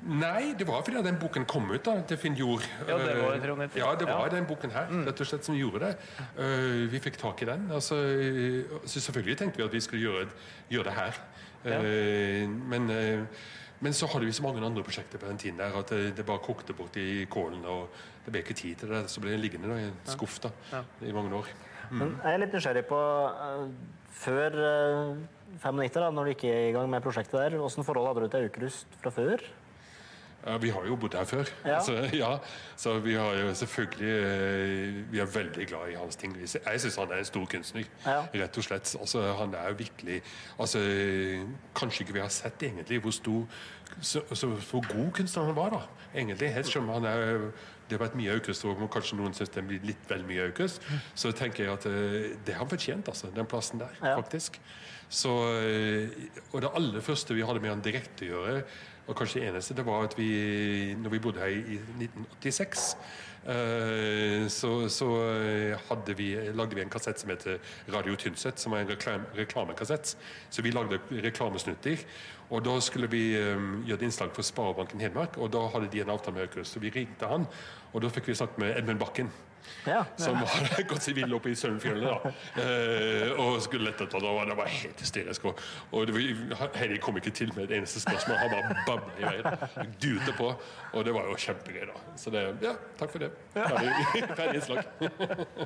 Nei, 0.06 0.54
det 0.54 0.66
var 0.68 0.84
fordi 0.86 1.02
den 1.02 1.16
boken 1.18 1.44
kom 1.50 1.66
ut 1.72 1.82
da, 1.84 1.96
til 2.06 2.18
Finn 2.20 2.36
Jord. 2.38 2.62
Ja, 2.86 2.98
det 3.00 3.16
var 3.18 3.40
93. 3.42 3.78
Ja, 3.80 3.88
det 3.98 4.06
var 4.06 4.28
Ja. 4.28 4.28
den 4.36 4.46
boken 4.46 4.70
her 4.70 4.86
rett 5.08 5.20
og 5.20 5.26
slett 5.26 5.44
som 5.44 5.56
gjorde 5.58 5.80
det. 5.80 5.96
Uh, 6.38 6.86
vi 6.92 7.00
fikk 7.02 7.18
tak 7.18 7.42
i 7.42 7.48
den. 7.48 7.68
Altså, 7.72 7.96
eh, 7.96 8.78
så 8.86 9.00
selvfølgelig 9.00 9.38
tenkte 9.38 9.58
vi 9.58 9.64
at 9.64 9.72
vi 9.72 9.80
skulle 9.80 10.02
gjøre, 10.02 10.28
gjøre 10.70 10.84
det 10.84 10.92
her. 10.92 11.20
Ja. 11.64 11.80
Eh, 11.82 12.48
men, 12.48 12.90
uh, 12.90 13.26
Men 13.78 13.92
så 13.92 14.06
hadde 14.06 14.24
vi 14.24 14.32
så 14.32 14.42
mange 14.42 14.64
andre 14.64 14.82
prosjekter 14.82 15.18
på 15.18 15.26
den 15.26 15.36
tiden 15.36 15.58
der 15.58 15.74
at 15.78 15.90
det, 15.90 16.16
det 16.16 16.24
bare 16.24 16.38
kokte 16.38 16.72
bort 16.72 16.96
i 16.96 17.26
kålen. 17.26 17.62
Og 17.64 17.90
det 18.24 18.32
ble 18.32 18.40
ikke 18.40 18.54
tid 18.54 18.74
til 18.76 18.88
det. 18.88 19.10
Så 19.10 19.20
ble 19.20 19.30
det 19.30 19.40
liggende 19.40 19.68
da, 19.68 19.76
i 19.76 19.90
en 19.90 19.98
skuff 20.06 20.40
da, 20.40 20.48
i 21.02 21.12
mange 21.12 21.34
år. 21.34 21.46
Mm. 21.90 21.98
Men 21.98 22.16
jeg 22.22 22.32
er 22.32 22.38
litt 22.38 22.54
nysgjerrig 22.56 22.86
på 22.88 23.00
Før 24.16 24.56
uh, 24.56 25.16
95, 25.60 26.00
da 26.00 26.10
når 26.10 26.24
du 26.24 26.30
gikk 26.32 26.44
i 26.48 26.72
gang 26.72 26.88
med 26.88 27.04
prosjektet 27.04 27.36
der, 27.36 27.58
hvordan 27.60 27.84
forhold 27.84 28.06
hadde 28.08 28.24
du 28.24 28.28
til 28.32 28.48
Aukrust 28.48 28.98
fra 29.02 29.10
før? 29.12 29.44
Ja, 30.46 30.56
vi 30.62 30.70
har 30.70 30.86
jo 30.86 30.96
bodd 30.96 31.16
her 31.18 31.26
før. 31.26 31.48
Ja. 31.66 31.80
Så, 31.82 31.96
ja, 32.14 32.36
så 32.78 32.98
vi 33.02 33.16
har 33.18 33.34
jo 33.34 33.54
selvfølgelig 33.54 34.12
eh, 34.14 34.98
Vi 35.12 35.18
er 35.18 35.30
veldig 35.34 35.66
glad 35.66 35.90
i 35.90 35.96
hans 35.98 36.16
ting. 36.16 36.36
Jeg 36.38 36.80
syns 36.80 36.98
han 37.02 37.10
er 37.10 37.22
en 37.22 37.28
stor 37.28 37.46
kunstner, 37.50 37.88
ja. 38.06 38.20
rett 38.34 38.58
og 38.58 38.68
slett. 38.68 38.96
Altså, 39.00 39.24
han 39.40 39.54
er 39.58 39.78
virkelig 39.78 40.20
altså, 40.58 40.82
Kanskje 41.74 42.04
ikke 42.04 42.18
vi 42.20 42.22
har 42.22 42.30
sett 42.30 42.62
egentlig 42.62 43.00
hvor 43.02 43.14
stor 43.14 43.46
så, 44.00 44.20
så, 44.34 44.46
hvor 44.70 44.82
god 44.92 45.10
kunstner 45.14 45.44
han 45.44 45.56
var, 45.56 45.70
da. 45.70 45.80
Egentlig, 46.14 46.52
helt 46.52 46.68
som 46.68 46.88
han 46.88 47.04
er 47.04 47.50
det 47.86 47.94
har 47.94 48.02
vært 48.02 48.16
mye 48.18 48.34
Aukrust, 48.34 48.64
og 48.66 48.80
kanskje 48.90 49.18
noen 49.18 49.34
syns 49.36 49.52
det 49.54 49.62
blir 49.66 49.84
litt 49.86 50.08
vel 50.10 50.24
mye 50.26 50.48
Aukrust. 50.48 50.82
Så 51.14 51.30
tenker 51.36 51.64
jeg 51.66 51.72
at 51.76 51.86
eh, 51.86 52.34
det 52.46 52.56
har 52.56 52.64
han 52.64 52.72
fortjent, 52.72 53.08
altså, 53.12 53.30
den 53.34 53.46
plassen 53.50 53.82
der, 53.82 53.94
ja. 54.00 54.16
faktisk. 54.18 54.58
Så, 55.06 55.32
eh, 55.62 56.10
og 56.50 56.64
det 56.64 56.72
aller 56.74 57.04
første 57.06 57.36
vi 57.36 57.46
hadde 57.46 57.62
med 57.62 57.76
han 57.76 57.84
direkte 57.84 58.26
å 58.26 58.32
gjøre, 58.32 58.64
og 59.06 59.16
kanskje 59.16 59.40
det 59.40 59.48
eneste, 59.48 59.74
det 59.74 59.86
var 59.86 60.04
at 60.06 60.18
vi 60.18 60.94
når 60.98 61.10
vi 61.10 61.22
bodde 61.22 61.40
her 61.40 61.52
i 61.54 61.78
1986 61.78 62.86
eh, 63.46 64.46
så, 64.50 64.72
så 64.90 65.10
hadde 65.88 66.16
vi, 66.18 66.32
lagde 66.54 66.74
vi 66.74 66.82
en 66.82 66.90
kassett 66.90 67.20
som 67.22 67.30
heter 67.30 67.60
Radio 67.94 68.16
Tynset, 68.18 68.58
som 68.60 68.74
er 68.74 68.82
en 68.82 68.90
reklam, 68.90 69.28
reklamekassett. 69.38 70.16
Så 70.50 70.62
vi 70.62 70.74
lagde 70.74 70.98
reklamesnutter. 71.10 72.02
Og 72.50 72.62
Da 72.64 72.80
skulle 72.80 73.08
vi 73.10 73.34
um, 73.42 73.82
gjøre 73.86 73.98
et 73.98 74.06
innslag 74.06 74.30
for 74.34 74.46
Sparebanken 74.46 75.00
Hedmark, 75.02 75.38
og 75.38 75.50
da 75.52 75.64
hadde 75.72 75.90
de 75.90 76.02
en 76.02 76.12
avtale 76.14 76.36
med 76.36 76.46
Aukrust. 76.46 76.72
Så 76.72 76.82
vi 76.82 76.92
ringte 76.94 77.26
han, 77.26 77.46
og 77.92 78.02
da 78.02 78.10
fikk 78.12 78.28
vi 78.30 78.38
snakket 78.38 78.62
med 78.62 78.76
Edmund 78.78 79.02
Bakken. 79.02 79.30
Ja. 79.86 80.02
Som 80.18 80.40
hadde 80.42 80.82
gått 80.90 81.04
seg 81.04 81.16
vill 81.18 81.34
oppe 81.36 81.52
i 81.52 81.56
Sølvfjellet 81.58 82.26
eh, 82.62 83.32
og 83.38 83.60
skulle 83.64 83.90
lette 83.90 84.06
etter 84.06 84.24
ham. 84.26 84.50
Det 84.50 84.56
var 84.58 84.70
helt 84.72 85.02
hysterisk. 85.04 85.46
Og, 85.50 85.60
og 85.94 86.12
Heidi 86.76 86.98
kom 87.02 87.18
ikke 87.20 87.32
til 87.36 87.52
med 87.56 87.68
et 87.68 87.76
eneste 87.78 88.02
spørsmål. 88.02 88.38
Han 88.42 88.54
bare 88.54 88.78
babla 88.88 89.14
i 89.20 89.26
vei. 89.30 89.86
Dute 90.02 90.34
på. 90.38 90.52
Og 90.92 91.06
det 91.06 91.14
var 91.14 91.28
jo 91.30 91.36
kjempegøy, 91.46 91.84
da. 91.90 92.02
Så 92.18 92.32
det, 92.34 92.44
ja, 92.64 92.74
takk 92.98 93.14
for 93.14 93.26
det. 93.26 93.30
Ferdig 94.38 94.60
innslag. 94.60 94.82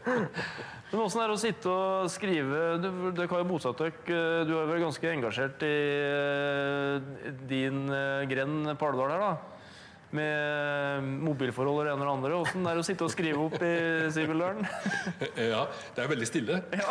Men 0.90 1.04
åssen 1.04 1.22
er 1.22 1.30
det 1.30 1.36
å 1.36 1.40
sitte 1.40 1.70
og 1.70 2.10
skrive 2.10 2.62
Du, 2.82 2.88
dere 3.14 3.30
har 3.30 3.44
jo 3.44 3.48
bosatt 3.52 3.80
dere. 3.80 4.44
Du 4.48 4.56
er 4.58 4.68
vel 4.68 4.84
ganske 4.84 5.14
engasjert 5.14 5.64
i 5.66 5.76
eh, 6.10 7.32
din 7.50 7.86
eh, 7.94 8.26
grend 8.30 8.74
Pardal 8.80 9.14
her, 9.14 9.24
da? 9.24 9.59
Med 10.16 11.06
mobilforhold 11.24 11.80
og 11.80 11.86
det 11.86 11.92
ene 11.94 12.04
og 12.04 12.08
det 12.08 12.14
andre. 12.14 12.38
Åssen 12.40 12.66
er 12.66 12.78
det 12.78 12.82
å 12.82 12.86
sitte 12.86 13.06
og 13.06 13.12
skrive 13.12 13.44
opp 13.46 13.58
i 13.62 13.74
Sibeldalen? 14.14 14.66
Ja, 15.50 15.64
det 15.96 16.02
er 16.04 16.10
veldig 16.10 16.26
stille. 16.28 16.60
Ja. 16.76 16.90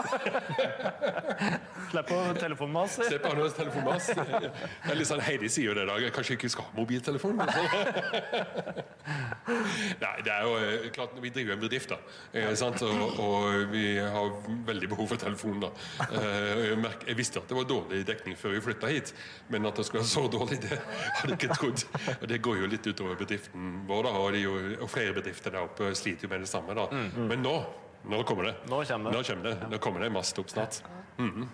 Slipp 1.90 2.12
å 2.14 2.20
telefonmas. 2.38 2.98
Slipp 3.02 3.26
å 3.28 3.34
ha 3.36 3.50
telefonmas. 3.56 4.10
Det 4.14 4.92
er 4.92 4.98
litt 4.98 5.10
sånn 5.10 5.24
Heidi 5.24 5.50
sier 5.52 5.72
jo 5.72 5.76
det 5.78 5.86
i 5.86 5.90
dag. 5.90 6.06
Kanskje 6.16 6.38
ikke 6.38 6.50
skal 6.52 6.68
ha 6.68 6.72
mobiltelefon? 6.78 7.40
Nei, 10.04 10.16
det 10.26 10.32
er 10.34 10.46
jo 10.46 10.52
eh, 10.60 10.88
klart 10.94 11.16
Vi 11.24 11.32
driver 11.34 11.56
en 11.56 11.62
bedrift, 11.64 11.90
da. 11.92 11.98
Og, 12.40 13.20
og, 13.24 13.74
vi 13.74 13.86
har 14.00 14.32
veldig 14.68 14.90
behov 14.92 15.08
for 15.14 15.22
telefon. 15.22 15.60
da. 15.64 15.70
Eh, 16.10 16.66
jeg, 16.70 16.78
jeg 17.08 17.18
visste 17.20 17.42
at 17.42 17.50
det 17.50 17.58
var 17.58 17.66
dårlig 17.70 18.04
dekning 18.08 18.38
før 18.40 18.56
vi 18.56 18.64
flytta 18.70 18.92
hit, 18.92 19.14
men 19.50 19.66
at 19.70 19.80
det 19.80 19.86
skulle 19.88 20.04
være 20.04 20.12
så 20.12 20.26
dårlig, 20.32 20.60
det 20.66 20.78
hadde 20.78 21.34
jeg 21.34 21.40
ikke 21.40 21.58
trodd. 21.58 21.80
Og 22.20 22.26
det 22.30 22.42
går 22.46 22.56
jo 22.62 22.70
litt 22.76 22.86
utover 22.90 23.09
bedriften 23.18 23.84
vår, 23.90 24.04
da, 24.06 24.10
og, 24.20 24.38
jo, 24.38 24.56
og, 24.80 24.90
flere 24.92 25.14
bedrifter 25.18 25.56
der 25.56 25.66
oppe 25.66 25.94
sliter 25.98 26.28
jo 26.28 26.34
med 26.34 26.46
det 26.46 26.52
samme. 26.52 26.76
da. 26.78 26.88
Mm. 26.92 27.28
Men 27.32 27.46
nå 27.46 27.56
nå 28.10 28.22
kommer 28.24 28.44
det. 28.48 28.54
Nå 28.70 28.84
kommer 28.88 29.12
det. 29.12 29.18
Nå, 29.18 29.24
kommer 29.24 29.50
det. 29.50 29.56
nå 29.72 29.78
kommer 29.84 30.06
det 30.06 30.10
mast 30.14 30.40
opp 30.40 30.50
snart. 30.50 30.84
Mm 31.18 31.50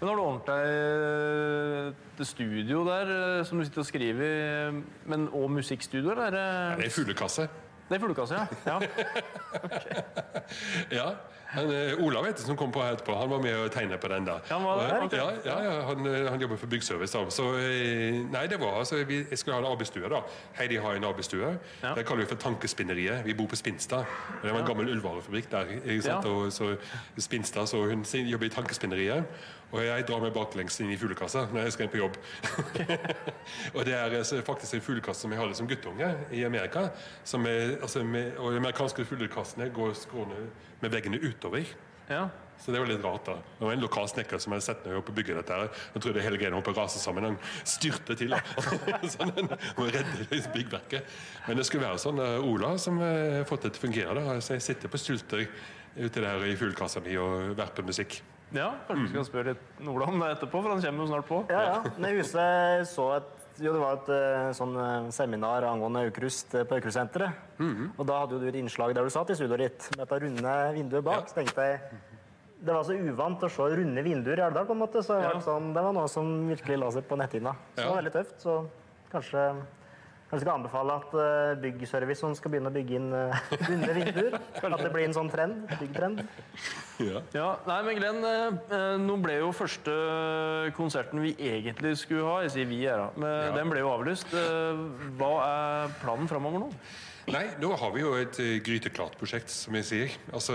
Men 0.00 0.08
har 0.08 0.14
du 0.14 0.22
ordnet 0.22 0.46
deg 0.46 2.20
et 2.20 2.26
studio 2.28 2.84
der 2.86 3.08
eh, 3.14 3.44
som 3.44 3.58
du 3.58 3.64
sitter 3.64 3.82
og 3.82 3.86
skriver 3.88 4.76
men 5.10 5.24
og 5.34 5.50
musikkstudio? 5.50 6.12
Eller? 6.12 6.36
Ja, 6.36 6.76
det 6.78 6.86
er 6.86 6.94
fuglekasse. 6.94 7.48
Det 7.88 7.96
er 7.96 8.00
fuglekasse, 8.00 8.34
ja. 8.34 8.46
Ja. 8.66 8.76
okay. 8.76 10.02
ja. 10.98 11.10
Han, 11.48 11.70
eh, 11.72 12.04
Olav 12.04 12.26
vet 12.26 12.36
du, 12.36 12.42
som 12.44 12.56
kom 12.60 12.72
på 12.72 12.82
etterpå, 12.84 13.14
han 13.16 13.30
var 13.30 13.40
med 13.40 13.54
å 13.56 13.68
tegne 13.72 13.96
på 14.00 14.10
den. 14.12 14.26
da. 14.28 14.36
Ja, 14.50 14.58
han, 14.60 15.06
okay. 15.06 15.20
ja, 15.46 15.54
ja, 15.64 15.76
han, 15.88 16.04
eh, 16.04 16.26
han, 16.28 16.40
jobber 16.40 16.60
for 16.60 16.68
Byggservice. 16.68 17.14
da. 17.16 17.30
Så, 17.32 17.46
eh, 17.56 18.18
nei, 18.28 18.44
det 18.52 18.58
var 18.60 18.76
altså, 18.82 19.00
vi, 19.08 19.22
Jeg 19.30 19.38
skulle 19.38 19.56
ha 19.56 19.62
en 19.64 19.70
arbeidsstue. 19.70 20.08
da. 20.12 20.20
Heidi 20.58 20.76
har 20.76 20.98
en 20.98 21.08
arbeidsstue. 21.08 21.54
Ja. 21.82 21.94
Det 21.96 22.04
kaller 22.06 22.26
vi 22.26 22.28
for 22.34 22.42
Tankespinneriet. 22.42 23.24
Vi 23.24 23.34
bor 23.34 23.48
på 23.48 23.56
Spinstad. 23.56 24.04
Det 24.42 24.52
var 24.52 24.60
en 24.60 24.68
gammel 24.68 24.92
ullvarefabrikk 24.92 25.50
der. 25.50 25.72
ikke 25.84 26.02
sant? 26.02 26.26
Og 26.26 26.52
så 26.52 26.76
Spinstad, 27.18 27.66
så 27.66 27.80
Hun 27.88 28.04
jobber 28.04 28.46
i 28.46 28.52
Tankespinneriet. 28.52 29.24
Og 29.68 29.82
jeg 29.84 30.06
drar 30.08 30.22
meg 30.24 30.32
baklengs 30.32 30.78
inn 30.80 30.92
i 30.94 30.96
fuglekassa 30.96 31.44
når 31.52 31.66
jeg 31.66 31.74
skal 31.74 31.86
inn 31.86 31.92
på 31.92 32.00
jobb. 32.00 32.16
og 33.76 33.82
det 33.84 33.94
er 33.98 34.16
altså, 34.22 34.40
faktisk 34.46 34.78
en 34.78 34.84
fuglekasse 34.86 35.26
som 35.26 35.34
jeg 35.34 35.42
hadde 35.42 35.58
som 35.58 35.68
guttunge 35.68 36.08
i 36.32 36.44
Amerika. 36.48 36.86
Som 37.28 37.44
er, 37.50 37.76
altså, 37.82 38.04
med, 38.04 38.34
og 38.38 38.54
De 38.54 38.62
amerikanske 38.62 39.04
fuglekassene 39.08 39.68
går 39.76 39.96
skråne 39.98 40.46
med 40.80 40.94
veggene 40.94 41.20
utover. 41.20 41.68
Ja. 42.08 42.28
Så 42.58 42.72
det 42.72 42.80
var 42.80 42.88
litt 42.90 43.04
rart. 43.04 43.26
da. 43.28 43.36
Det 43.58 43.66
var 43.66 43.74
en 43.76 43.82
lokal 43.84 44.08
snekker 44.10 44.40
som 44.42 44.54
hadde 44.54 44.64
sett 44.66 44.86
meg 44.88 44.96
oppe 44.98 45.12
og 45.12 45.18
bygge 45.20 45.36
dette. 45.36 45.58
her. 45.58 45.82
Jeg 45.94 46.02
trodde 46.02 46.24
hele 46.24 46.40
greia 46.40 46.54
holdt 46.56 46.66
på 46.66 46.74
å 46.74 46.78
rase 46.80 47.02
sammen. 47.02 47.28
Han 47.28 47.36
styrte 47.68 48.16
til. 48.18 48.34
da. 48.34 48.40
sånn, 49.14 49.52
og 49.76 49.84
redde 49.84 50.40
byggverket. 50.56 51.20
Men 51.46 51.60
det 51.60 51.68
skulle 51.68 51.86
være 51.86 52.00
sånn. 52.02 52.18
Uh, 52.18 52.48
Ola 52.48 52.72
som 52.80 52.98
har 53.04 53.42
uh, 53.42 53.44
fått 53.48 53.68
det 53.68 53.74
til 53.76 53.84
å 53.84 53.86
fungere. 53.86 54.16
da. 54.24 54.40
Så 54.42 54.56
jeg 54.56 54.66
sitter 54.66 54.90
på 54.90 55.00
stulter 55.00 55.44
ute 55.98 56.24
der 56.24 56.48
i 56.48 56.56
fuglekassa 56.58 57.04
mi 57.04 57.14
og 57.20 57.54
verper 57.58 57.86
musikk. 57.86 58.18
Ja, 58.56 58.70
kanskje 58.86 59.04
vi 59.04 59.10
skal 59.12 59.26
spørre 59.28 59.52
litt 59.52 59.88
Ola 59.88 60.06
om 60.08 60.22
det 60.22 60.30
etterpå, 60.36 60.62
for 60.62 60.72
han 60.72 60.80
kommer 60.80 61.04
jo 61.04 61.08
snart 61.10 61.28
på. 61.28 61.40
Ja, 61.52 61.64
ja. 61.66 61.92
Når 62.00 62.20
huset 62.22 62.88
så 62.88 63.10
et 63.18 63.34
jo, 63.58 63.72
det 63.74 63.80
var 63.82 63.96
et 63.96 64.10
uh, 64.12 64.50
sånn 64.54 64.76
uh, 64.78 65.08
seminar 65.10 65.64
angående 65.66 66.04
Aukrust 66.06 66.52
uh, 66.54 66.62
på 66.62 66.76
Aukrustsenteret. 66.76 67.40
Mm 67.58 67.72
-hmm. 67.74 67.88
Og 67.96 68.06
da 68.06 68.18
hadde 68.20 68.34
jo 68.34 68.40
du 68.40 68.46
et 68.48 68.54
innslag 68.54 68.94
der 68.94 69.02
du 69.02 69.10
satt 69.10 69.30
i 69.30 69.34
studioet 69.34 69.58
ditt 69.58 69.88
med 69.90 70.06
dette 70.06 70.18
runde 70.24 70.52
vinduet 70.74 71.04
bak. 71.04 71.20
Ja. 71.20 71.26
Så 71.26 71.34
tenkte 71.34 71.62
jeg 71.66 71.80
det 72.58 72.74
var 72.74 72.82
så 72.82 72.92
uvant 72.92 73.42
å 73.42 73.48
se 73.48 73.62
runde 73.62 74.02
vinduer 74.02 74.38
i 74.38 74.42
Elvdal. 74.42 74.66
på 74.66 74.72
en 74.72 74.78
måte. 74.78 75.02
Så 75.02 75.20
ja. 75.20 75.40
sånn, 75.40 75.72
det 75.74 75.82
var 75.82 75.92
noe 75.92 76.08
som 76.08 76.48
virkelig 76.48 76.78
la 76.78 76.90
seg 76.90 77.04
på 77.08 77.16
netthinna. 77.16 77.54
Så 77.74 77.82
det 77.82 77.88
var 77.88 78.00
veldig 78.02 78.12
tøft. 78.12 78.40
Så 78.42 78.56
kanskje 79.12 79.44
Kanskje 80.28 80.44
skal 80.44 80.58
anbefale 80.58 80.94
at 81.00 81.14
uh, 81.16 81.54
Byggservice 81.62 82.28
skal 82.36 82.52
begynne 82.52 82.68
å 82.68 82.74
bygge 82.74 82.98
inn 82.98 83.08
uh, 83.16 83.38
runde 83.64 83.94
vinduer. 83.96 84.36
At 84.60 84.82
det 84.84 84.90
blir 84.92 85.06
en 85.06 85.16
sånn 85.16 85.30
trend. 85.32 85.62
Byggtrend. 85.80 86.20
Ja. 87.00 87.22
ja. 87.32 87.46
Nei, 87.64 87.78
men 87.86 87.96
Glenn, 87.96 88.20
uh, 88.26 88.98
nå 89.00 89.16
ble 89.24 89.38
jo 89.38 89.52
første 89.56 89.94
konserten 90.76 91.24
vi 91.24 91.32
egentlig 91.38 91.94
skulle 92.02 92.28
ha, 92.28 92.42
jeg 92.44 92.56
sier 92.58 92.68
vi 92.68 92.82
her, 92.82 93.06
men 93.16 93.30
ja. 93.30 93.54
den 93.56 93.72
ble 93.72 93.80
jo 93.80 93.92
avlyst. 93.94 94.34
hva 95.16 95.30
er 95.46 95.94
planen 96.02 96.28
framover 96.28 96.66
nå? 96.66 96.72
Nei, 97.28 97.44
nå 97.60 97.74
har 97.76 97.90
vi 97.92 98.00
jo 98.00 98.14
et 98.16 98.38
gryteklart 98.64 99.18
prosjekt, 99.20 99.52
som 99.52 99.76
jeg 99.76 99.84
sier. 99.84 100.14
Altså, 100.32 100.54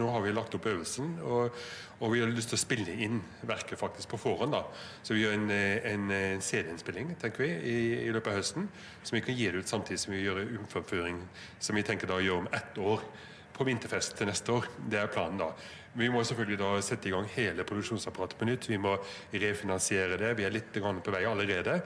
nå 0.00 0.06
har 0.14 0.22
vi 0.24 0.32
lagt 0.32 0.54
opp 0.56 0.68
øvelsen. 0.70 1.18
og 1.20 1.56
og 2.02 2.10
vi 2.10 2.18
har 2.18 2.30
lyst 2.34 2.50
til 2.50 2.58
å 2.58 2.62
spille 2.62 2.94
inn 3.04 3.20
verket 3.46 3.78
faktisk 3.78 4.10
på 4.10 4.18
forhånd. 4.18 4.54
da. 4.56 4.64
Så 5.06 5.14
vi 5.14 5.22
gjør 5.22 5.36
en, 5.36 5.50
en, 5.52 6.08
en 6.10 6.40
CD-innspilling 6.42 7.12
tenker 7.20 7.44
vi, 7.44 7.50
i, 7.52 7.76
i, 8.08 8.14
løpet 8.14 8.32
av 8.32 8.40
høsten, 8.40 8.66
som 9.04 9.16
vi 9.16 9.22
kan 9.22 9.36
gi 9.38 9.50
det 9.52 9.62
ut 9.62 9.70
samtidig 9.70 10.00
som 10.02 10.14
vi 10.14 10.24
gjør 10.24 10.40
en 10.42 10.64
omføring 10.64 11.20
som 11.62 11.78
vi 11.78 11.84
tenker 11.86 12.10
da 12.10 12.18
å 12.18 12.24
gjøre 12.24 12.42
om 12.42 12.50
ett 12.58 12.80
år. 12.82 13.04
På 13.52 13.66
vinterfest 13.68 14.16
til 14.18 14.26
neste 14.26 14.50
år. 14.50 14.66
Det 14.90 14.98
er 14.98 15.12
planen 15.12 15.38
da. 15.38 15.50
Vi 15.94 16.08
må 16.10 16.22
selvfølgelig 16.24 16.58
da 16.58 16.70
sette 16.82 17.10
i 17.10 17.12
gang 17.12 17.28
hele 17.34 17.66
produksjonsapparatet 17.68 18.40
på 18.40 18.48
nytt. 18.48 18.66
Vi 18.72 18.80
må 18.80 18.96
refinansiere 19.30 20.16
det. 20.18 20.32
Vi 20.40 20.46
er 20.48 20.54
litt 20.56 20.72
på 20.72 21.12
vei 21.12 21.20
allerede. 21.28 21.76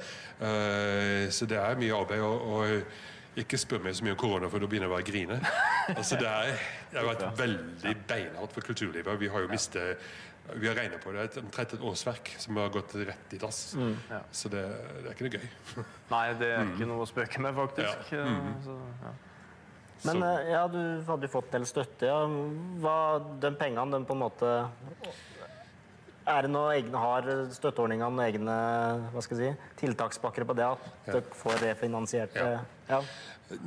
Så 1.34 1.48
det 1.50 1.58
er 1.58 1.80
mye 1.82 1.98
arbeid. 1.98 2.22
og 2.22 2.86
ikke 3.36 3.58
spør 3.60 3.82
meg 3.84 3.96
så 3.96 4.06
mye 4.06 4.14
om 4.14 4.20
korona, 4.20 4.48
for 4.52 4.62
da 4.62 4.68
begynner 4.70 4.88
jeg 4.88 4.94
bare 4.94 5.04
å 5.04 5.10
grine. 5.10 5.40
Altså, 5.92 6.16
det, 6.18 6.30
er, 6.30 6.62
det 6.90 6.98
har 6.98 7.04
vært 7.06 7.38
veldig 7.38 7.92
beinhardt 8.08 8.54
for 8.56 8.66
kulturlivet. 8.66 9.20
Vi 9.20 9.28
har 9.30 9.44
jo 9.44 9.50
mistet 9.52 10.06
vi 10.54 10.68
har 10.68 10.76
regna 10.78 10.98
på 11.02 11.12
det. 11.12 11.24
Et 11.26 11.38
omtrent 11.40 11.72
et 11.74 11.84
årsverk 11.90 12.32
som 12.38 12.58
har 12.60 12.72
gått 12.74 12.94
rett 13.00 13.34
i 13.34 13.38
dass. 13.42 13.60
Mm, 13.74 13.94
ja. 14.10 14.20
Så 14.30 14.50
det, 14.52 14.62
det, 15.02 15.04
er 15.08 15.14
ikke 15.14 15.26
noe 15.26 15.38
gøy. 15.40 15.86
Nei, 16.12 16.24
det 16.38 16.50
er 16.54 16.60
mm. 16.62 16.74
ikke 16.74 16.90
noe 16.90 17.02
å 17.02 17.08
spøke 17.10 17.42
med, 17.42 17.56
faktisk. 17.56 18.12
Ja. 18.14 18.26
Mm. 18.30 18.52
Så, 18.64 18.76
ja. 19.02 19.14
Men 20.06 20.22
eh, 20.22 20.50
ja, 20.52 20.66
du 20.70 20.80
hadde 21.08 21.26
jo 21.26 21.32
fått 21.32 21.50
del 21.54 21.66
støtte. 21.68 22.10
Ja. 22.10 22.20
Hva, 22.82 22.98
de 23.42 23.52
pengene, 23.58 23.88
den 23.96 24.06
på 24.06 24.14
en 24.14 24.22
måte 24.22 24.52
er 26.26 26.42
det 26.42 26.50
noe 26.50 26.72
egne, 26.74 26.98
Har 26.98 27.26
støtteordningene 27.54 28.24
egne 28.26 28.54
hva 29.12 29.22
skal 29.22 29.42
jeg 29.42 29.54
si, 29.54 29.68
tiltakspakker 29.82 30.46
på 30.46 30.56
det? 30.58 30.66
At 30.66 30.88
ja. 31.06 31.16
dere 31.16 31.38
får 31.38 31.60
refinansiert 31.62 32.38
ja. 32.38 32.48
Ja. 32.88 33.00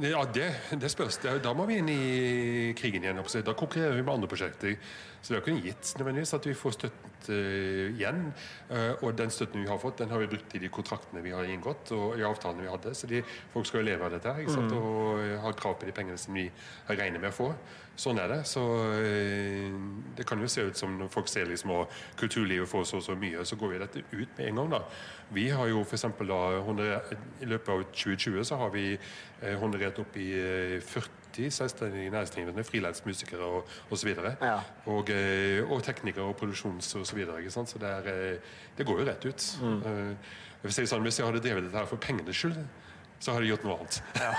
Ja, 0.04 0.26
det, 0.34 0.50
det 0.82 0.90
spørs. 0.92 1.22
Da 1.24 1.54
må 1.56 1.64
vi 1.70 1.78
inn 1.80 1.90
i 1.92 2.74
krigen 2.76 3.06
igjen. 3.06 3.22
Da 3.48 3.56
konkurrerer 3.56 3.96
vi 3.96 4.04
med 4.04 4.18
andre 4.18 4.28
prosjekter. 4.28 4.76
Så 5.22 5.34
det 5.34 5.38
er 5.38 5.46
ikke 5.46 5.68
gitt 5.70 5.94
nødvendigvis 6.00 6.34
at 6.36 6.46
vi 6.48 6.56
får 6.56 6.76
støttet 6.76 7.30
uh, 7.32 7.86
igjen. 7.88 8.22
Uh, 8.72 9.04
og 9.04 9.16
den 9.20 9.32
støtten 9.32 9.64
vi 9.64 9.72
har 9.72 9.80
fått, 9.80 10.00
den 10.00 10.12
har 10.12 10.20
vi 10.20 10.30
brukt 10.32 10.56
i 10.56 10.62
de 10.64 10.72
kontraktene 10.72 11.24
vi 11.24 11.34
har 11.36 11.48
inngått 11.48 11.92
og 11.96 12.20
i 12.20 12.24
avtalene 12.28 12.64
vi 12.64 12.72
hadde. 12.72 12.96
Så 12.96 13.08
de, 13.08 13.22
folk 13.54 13.68
skal 13.68 13.82
jo 13.82 13.90
leve 13.90 14.08
av 14.08 14.16
dette 14.16 14.36
sant? 14.52 14.72
Mm. 14.72 14.80
og 14.80 15.20
har 15.24 15.46
ha 15.48 15.54
krav 15.60 15.80
på 15.80 15.88
de 15.88 15.96
pengene 15.96 16.20
som 16.20 16.36
vi 16.36 16.50
regner 16.90 17.20
med 17.20 17.32
å 17.32 17.36
få. 17.36 17.54
Sånn 18.00 18.20
er 18.24 18.32
det. 18.32 18.42
Så 18.48 18.62
det 20.16 20.24
kan 20.28 20.40
jo 20.40 20.48
se 20.48 20.64
ut 20.70 20.78
som 20.80 20.94
når 21.02 21.10
folk 21.12 21.28
ser 21.28 21.50
liksom 21.50 21.74
at 21.82 21.96
kulturlivet 22.20 22.70
får 22.72 22.86
så 22.88 23.02
og 23.02 23.04
så 23.04 23.16
mye, 23.20 23.44
så 23.44 23.58
går 23.60 23.74
vi 23.74 23.82
dette 23.82 24.04
ut 24.14 24.38
med 24.38 24.46
en 24.46 24.62
gang. 24.62 24.70
da. 24.78 24.84
Vi 25.36 25.50
har 25.52 25.68
jo 25.68 25.84
f.eks. 25.84 26.06
i 26.08 27.50
løpet 27.50 27.74
av 27.74 27.84
2020 27.92 28.48
så 28.48 28.56
har 28.62 28.72
vi 28.72 28.86
honorert 29.62 30.00
opp 30.02 30.18
i 30.20 30.30
40 30.84 31.20
80 31.34 31.50
selvstendig 31.52 32.10
næringsdrivende, 32.10 32.64
frilansmusikere 32.64 33.42
og 33.42 33.68
osv. 33.92 34.08
Og, 34.18 34.36
ja. 34.42 34.60
og, 34.86 35.10
eh, 35.10 35.72
og 35.72 35.84
teknikere 35.84 36.24
og 36.24 36.36
produksjons 36.36 36.96
osv. 36.96 37.06
Så, 37.06 37.16
videre, 37.16 37.52
så, 37.52 37.66
så 37.66 37.80
det, 37.80 37.90
er, 37.90 38.32
eh, 38.34 38.38
det, 38.78 38.86
går 38.86 39.00
jo 39.00 39.08
rett 39.08 39.26
ut. 39.26 39.48
Mm. 39.62 40.16
Hvis, 40.62 40.80
jeg, 40.80 40.90
sånn, 40.92 41.04
hvis 41.06 41.20
jeg 41.20 41.28
hadde 41.28 41.42
drevet 41.44 41.68
dette 41.68 41.78
her 41.78 41.90
for 41.90 42.02
pengenes 42.02 42.38
skyld 42.38 42.60
så 43.20 43.34
har 43.36 43.44
de 43.44 43.50
gjort 43.50 43.66
noe 43.68 43.74
annet. 43.76 43.96
Ja. 44.16 44.30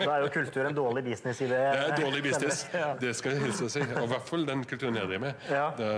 Da 0.00 0.06
er 0.16 0.24
jo 0.24 0.30
kultur 0.34 0.66
en 0.66 0.74
dårlig 0.74 1.04
business 1.06 1.40
i 1.44 1.46
det. 1.46 1.60
Det 1.62 1.82
er 1.84 2.00
dårlig 2.00 2.22
business, 2.24 2.64
ja. 2.74 2.88
det 2.98 3.12
skal 3.14 3.36
jeg 3.36 3.44
hilse 3.44 3.68
å 3.68 3.70
si. 3.70 3.84
Og 3.86 4.00
i 4.02 4.08
hvert 4.10 4.32
fall 4.32 4.46
den 4.48 4.64
kulturen 4.66 4.98
jeg 4.98 5.06
driver 5.06 5.22
med. 5.28 5.44
Ja. 5.46 5.68
Det, 5.78 5.90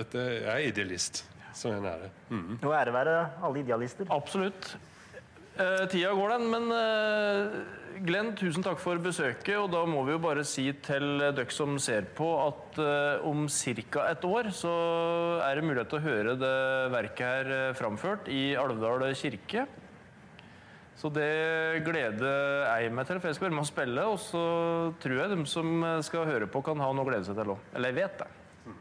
dette 0.00 0.24
er 0.50 0.64
idealist. 0.66 1.22
Sånn 1.54 1.86
er 1.86 2.08
det. 2.08 2.10
Mm. 2.34 2.56
Og 2.56 2.74
ære 2.74 2.94
være 2.96 3.14
alle 3.46 3.62
idealister. 3.62 4.10
Absolutt. 4.10 4.72
Uh, 5.58 5.84
tida 5.90 6.12
går, 6.14 6.36
den, 6.36 6.46
men 6.52 6.70
uh, 6.72 8.00
Glenn, 8.06 8.30
tusen 8.38 8.64
takk 8.64 8.78
for 8.80 9.00
besøket. 9.02 9.56
og 9.58 9.72
Da 9.72 9.82
må 9.88 10.04
vi 10.06 10.14
jo 10.14 10.22
bare 10.22 10.44
si 10.46 10.68
til 10.86 11.20
dere 11.20 11.46
som 11.52 11.74
ser 11.82 12.06
på, 12.16 12.28
at 12.46 12.78
uh, 12.80 13.26
om 13.28 13.48
ca. 13.50 14.06
et 14.06 14.24
år 14.24 14.52
så 14.54 14.72
er 15.44 15.58
det 15.58 15.66
mulighet 15.66 15.90
til 15.90 15.98
å 16.00 16.06
høre 16.06 16.36
det 16.40 16.56
verket 16.94 17.26
her 17.26 17.76
framført 17.76 18.30
i 18.32 18.54
Alvdal 18.56 19.08
kirke. 19.18 19.66
Så 21.00 21.08
det 21.08 21.80
gleder 21.86 22.66
jeg 22.68 22.92
meg 22.92 23.06
til, 23.08 23.20
for 23.20 23.30
jeg 23.30 23.38
skal 23.38 23.48
være 23.48 23.56
med 23.56 23.64
å 23.64 23.70
spille. 23.70 24.06
Og 24.12 24.18
så 24.20 24.46
tror 25.00 25.16
jeg 25.16 25.32
de 25.32 25.44
som 25.48 25.86
skal 26.04 26.28
høre 26.28 26.48
på, 26.50 26.60
kan 26.64 26.80
ha 26.84 26.92
noe 26.92 27.08
å 27.08 27.08
glede 27.08 27.24
seg 27.24 27.40
til 27.40 27.54
òg. 27.56 27.68
Eller 27.72 27.94
jeg 27.94 28.02
vet 28.02 28.20
det. 28.20 28.28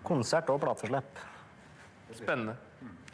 Konsert 0.04 0.52
og 0.52 0.60
plateslipp. 0.64 1.24
Spennende. 2.20 2.60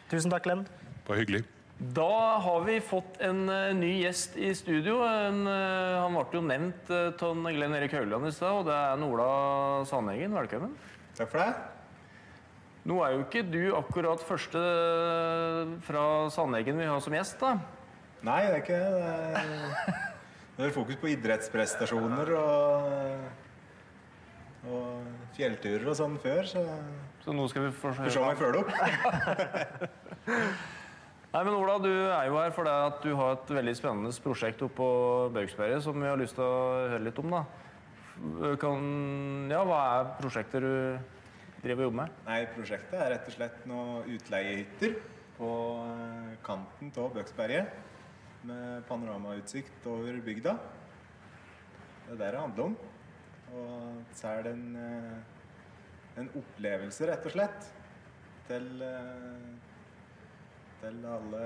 Tusen 0.09 0.33
takk, 0.33 0.50
Glenn. 0.50 0.65
Bare 1.05 1.21
hyggelig. 1.21 1.45
Da 1.77 2.38
har 2.39 2.62
vi 2.63 2.77
fått 2.79 3.17
en 3.20 3.50
uh, 3.50 3.75
ny 3.75 3.98
gjest 4.05 4.38
i 4.39 4.53
studio. 4.55 5.01
En, 5.03 5.41
uh, 5.44 6.05
han 6.05 6.15
ble 6.15 6.38
jo 6.38 6.44
nevnt 6.48 6.91
av 6.96 7.36
uh, 7.36 7.50
Glenn 7.51 7.75
Erik 7.75 7.91
Haugland 7.98 8.29
i 8.29 8.32
stad, 8.32 8.62
og 8.62 8.70
det 8.70 8.75
er 8.75 9.03
Ola 9.03 9.25
Sandeggen. 9.89 10.32
Velkommen. 10.39 10.72
Takk 11.17 11.34
for 11.34 11.41
det. 11.44 11.50
Nå 12.88 13.01
er 13.03 13.15
jo 13.15 13.25
ikke 13.25 13.44
du 13.44 13.75
akkurat 13.75 14.24
første 14.24 14.62
fra 15.84 16.05
Sandeggen 16.32 16.79
vi 16.79 16.88
har 16.88 17.01
som 17.03 17.15
gjest, 17.17 17.41
da? 17.44 17.58
Nei, 18.24 18.39
det 18.46 18.53
er 18.53 18.62
ikke 18.62 18.79
det. 18.96 19.98
Det 20.55 20.70
er 20.70 20.72
fokus 20.72 21.00
på 21.01 21.12
idrettsprestasjoner 21.12 22.32
og, 22.39 23.25
og 24.72 24.88
fjellturer 25.36 25.91
og 25.91 26.00
sånn 26.00 26.15
før, 26.24 26.48
så 26.48 26.63
Så 27.25 27.36
nå 27.36 27.50
skal 27.51 27.67
vi 27.67 27.75
få 27.75 27.91
se 27.98 28.15
om 28.22 28.29
jeg 28.29 28.39
følger 28.39 28.63
opp. 28.63 28.72
Nei, 31.35 31.41
men 31.43 31.55
Ola, 31.57 31.73
du 31.83 31.89
er 31.91 32.29
jo 32.29 32.37
her 32.39 32.53
fordi 32.55 32.71
at 32.71 33.01
du 33.03 33.09
har 33.19 33.33
et 33.35 33.49
veldig 33.57 33.71
spennende 33.75 34.11
prosjekt 34.23 34.61
oppe 34.63 34.77
på 34.77 34.85
Baugsberget 35.35 35.83
som 35.83 35.97
vi 35.99 36.07
har 36.07 36.15
lyst 36.15 36.37
til 36.37 36.45
å 36.47 36.59
høre 36.93 37.03
litt 37.03 37.17
om. 37.19 37.33
da. 37.33 37.41
Kan, 38.61 38.85
ja, 39.51 39.65
Hva 39.67 39.79
er 39.97 40.13
prosjektet 40.21 40.63
du 40.63 40.69
driver 41.59 41.81
og 41.81 41.89
jobber 41.89 41.97
med? 41.97 42.21
Nei, 42.29 42.37
Prosjektet 42.53 42.95
er 42.95 43.11
rett 43.17 43.27
og 43.27 43.35
slett 43.35 43.67
noen 43.67 44.07
utleiehytter 44.15 44.95
på 45.35 45.51
eh, 45.81 46.31
kanten 46.47 46.95
av 47.03 47.11
Bøksberget. 47.19 47.75
Med 48.47 48.87
panoramautsikt 48.87 49.91
over 49.91 50.23
bygda. 50.23 50.55
Det 52.05 52.15
er 52.15 52.23
det 52.23 52.31
det 52.31 52.43
handler 52.45 52.69
om. 52.69 52.79
Og 53.59 54.15
så 54.15 54.37
er 54.37 54.47
det 54.47 54.55
en, 54.55 54.67
eh, 54.87 56.17
en 56.23 56.31
opplevelse, 56.45 57.11
rett 57.11 57.27
og 57.27 57.35
slett, 57.35 57.71
til 58.47 58.87
eh, 58.87 59.75
til 60.85 61.05
alle, 61.09 61.45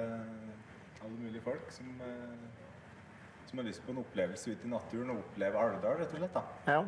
alle 1.03 1.17
mulige 1.17 1.43
folk 1.43 1.71
som, 1.71 1.91
eh, 2.03 2.39
som, 3.47 3.59
har 3.59 3.67
lyst 3.67 3.85
på 3.85 3.93
en 3.93 4.01
opplevelse 4.03 4.51
ute 4.51 4.67
i 4.67 4.71
naturen 4.71 5.13
og 5.13 5.21
oppleve 5.23 5.61
Alvdal, 5.61 6.01
rett 6.01 6.13
og 6.13 6.19
slett. 6.23 6.35
da. 6.35 6.43
Ja. 6.67 6.81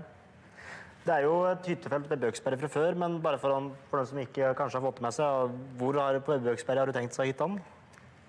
Det 1.01 1.13
er 1.15 1.25
jo 1.25 1.35
et 1.49 1.65
hyttefelt 1.65 2.09
ved 2.11 2.19
Bøksberget 2.21 2.61
fra 2.61 2.69
før, 2.69 2.97
men 3.03 3.21
bare 3.21 3.39
for, 3.41 3.71
for 3.89 4.01
den 4.01 4.09
som 4.09 4.19
ikke 4.21 4.51
kanskje 4.57 4.77
har 4.77 4.85
fått 4.85 5.01
med 5.01 5.15
seg, 5.15 5.55
hvor 5.79 5.97
har, 5.97 6.19
på 6.21 6.37
Bøksberget 6.43 6.83
har 6.83 6.91
du 6.91 6.97
tenkt 6.97 7.17
seg 7.17 7.31
hyttene? 7.31 7.63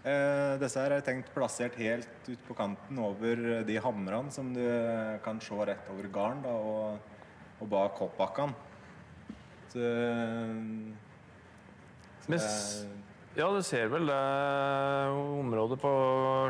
Eh, 0.02 0.54
disse 0.58 0.80
her 0.80 0.96
er 0.96 1.04
tenkt 1.06 1.28
plassert 1.34 1.76
helt 1.78 2.30
ut 2.30 2.46
på 2.46 2.56
kanten 2.58 2.98
over 2.98 3.62
de 3.68 3.76
hamrene 3.84 4.32
som 4.34 4.48
du 4.54 4.64
kan 5.22 5.38
se 5.44 5.58
rett 5.68 5.90
over 5.92 6.08
garn 6.14 6.40
da, 6.42 6.54
og, 6.56 7.20
og 7.60 7.70
bak 7.70 8.00
hoppbakkene. 8.02 8.70
Så, 9.72 9.92
så 12.24 12.88
ja, 13.32 13.46
du 13.48 13.62
ser 13.64 13.88
vel 13.88 14.04
det 14.10 14.20
området 15.40 15.78
på 15.80 15.90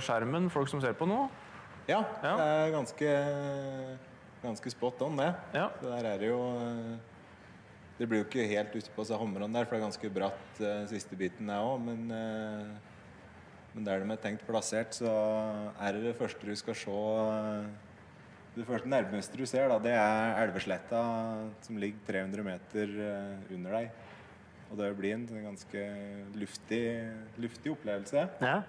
skjermen, 0.02 0.48
folk 0.50 0.70
som 0.70 0.80
ser 0.82 0.96
på 0.98 1.06
nå? 1.06 1.24
Ja, 1.86 2.00
ja. 2.22 2.32
det 2.38 2.46
er 2.46 2.72
ganske, 2.74 3.12
ganske 4.42 4.72
spot 4.74 5.02
on, 5.06 5.18
det. 5.18 5.30
Ja. 5.54 5.68
Der 5.82 6.08
er 6.12 6.20
det 6.20 6.30
jo 6.30 6.42
Det 7.98 8.08
blir 8.08 8.22
jo 8.22 8.26
ikke 8.26 8.48
helt 8.50 8.74
ute 8.74 8.90
på 8.96 9.04
seg 9.06 9.20
hamrene 9.20 9.50
der, 9.54 9.66
for 9.66 9.76
det 9.76 9.80
er 9.80 9.86
ganske 9.86 10.10
bratt 10.10 10.62
uh, 10.62 10.82
siste 10.90 11.18
biten 11.18 11.50
der 11.50 11.62
òg. 11.62 11.78
Men, 11.84 12.06
uh, 12.10 12.92
men 13.76 13.86
der 13.86 14.02
de 14.02 14.10
er 14.10 14.22
tenkt 14.24 14.46
plassert, 14.48 14.96
så 14.96 15.12
er 15.78 15.94
det 15.94 16.08
det 16.08 16.16
første 16.18 16.46
du 16.46 16.54
skal 16.58 16.76
se 16.76 16.96
Det 18.56 18.66
første 18.66 18.90
nærmeste 18.90 19.38
du 19.38 19.46
ser, 19.46 19.68
da, 19.70 19.78
det 19.78 19.94
er 19.94 20.42
Elvesletta, 20.42 21.02
som 21.62 21.78
ligger 21.78 22.02
300 22.10 22.42
meter 22.44 22.90
under 23.54 23.78
deg. 23.78 24.02
Og 24.72 24.78
det 24.80 24.86
blir 24.96 25.12
en 25.12 25.26
ganske 25.28 25.80
luftig, 26.40 26.84
luftig 27.36 27.74
opplevelse. 27.74 28.22
Ja. 28.40 28.62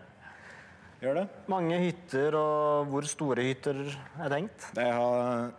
Gjør 0.99 1.21
det. 1.21 1.23
Mange 1.51 1.77
hytter, 1.79 2.35
og 2.35 2.89
hvor 2.91 3.07
store 3.07 3.45
hytter 3.47 3.79
er 4.19 4.33
tenkt? 4.33 4.65
Det 4.75 4.83
har, 4.83 5.53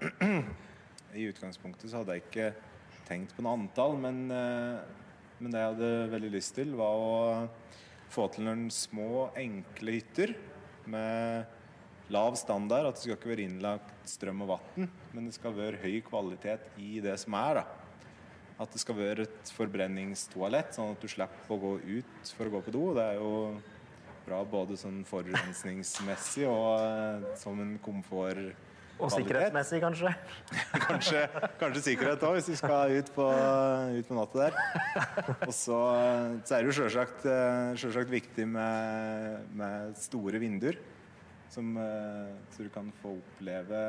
I 1.17 1.25
utgangspunktet 1.31 1.89
så 1.89 2.03
hadde 2.03 2.19
jeg 2.19 2.27
ikke 2.27 2.51
tenkt 3.09 3.33
på 3.33 3.45
noe 3.45 3.57
antall, 3.57 3.97
men, 4.01 4.21
eh, 4.33 4.85
men, 5.39 5.49
det 5.53 5.63
jeg 5.63 5.71
hadde 5.73 5.91
veldig 6.13 6.33
lyst 6.37 6.55
til, 6.61 6.75
var 6.77 7.01
å 7.01 7.15
få 8.13 8.29
til 8.35 8.45
noen 8.45 8.67
små, 8.73 9.31
enkle 9.41 9.97
hytter 9.97 10.35
med 10.93 12.13
lav 12.13 12.37
standard. 12.37 12.91
At 12.91 13.01
det 13.01 13.07
skal 13.07 13.17
ikke 13.17 13.33
være 13.33 13.49
innlagt 13.49 14.13
strøm 14.13 14.45
og 14.45 14.59
vann, 14.59 14.93
men 15.17 15.29
det 15.29 15.39
skal 15.39 15.57
være 15.57 15.81
høy 15.85 16.03
kvalitet 16.05 16.69
i 16.77 17.01
det 17.05 17.17
som 17.25 17.41
er. 17.41 17.63
da. 17.63 17.84
At 18.55 18.71
det 18.71 18.79
skal 18.79 18.95
være 18.95 19.25
et 19.27 19.51
forbrenningstoalett, 19.57 20.77
sånn 20.77 20.93
at 20.95 21.03
du 21.03 21.11
slipper 21.11 21.57
å 21.57 21.59
gå 21.59 21.73
ut 21.99 22.35
for 22.37 22.47
å 22.47 22.53
gå 22.53 22.61
på 22.69 22.75
do. 22.75 22.85
Det 22.95 23.07
er 23.11 23.17
jo 23.19 23.33
bra 24.25 24.39
både 24.47 24.77
sånn 24.79 25.01
forurensningsmessig 25.09 26.47
og 26.47 26.69
uh, 26.79 27.27
som 27.41 27.59
en 27.61 27.75
komfort. 27.83 28.55
Og 28.95 29.11
sikkerhetsmessig, 29.11 29.81
kanskje? 29.83 30.13
kanskje, 30.87 31.25
kanskje 31.59 31.83
sikkerhet 31.89 32.23
òg, 32.29 32.37
hvis 32.39 32.53
du 32.53 32.55
skal 32.61 32.95
ut 32.95 33.11
på, 33.17 33.27
ut 33.99 34.07
på 34.07 34.19
natta 34.21 34.45
der. 34.45 34.59
Og 35.49 35.51
så, 35.51 35.81
så, 36.47 36.55
er 36.55 36.63
det 36.63 36.71
jo 36.71 36.77
sjølsagt, 36.79 37.27
sjølsagt 37.83 38.15
viktig 38.15 38.47
med, 38.55 39.51
med, 39.59 39.99
store 39.99 40.39
vinduer. 40.39 40.79
Som, 41.51 41.75
så 42.55 42.67
du 42.67 42.71
kan 42.75 42.87
få 43.03 43.17
oppleve 43.19 43.81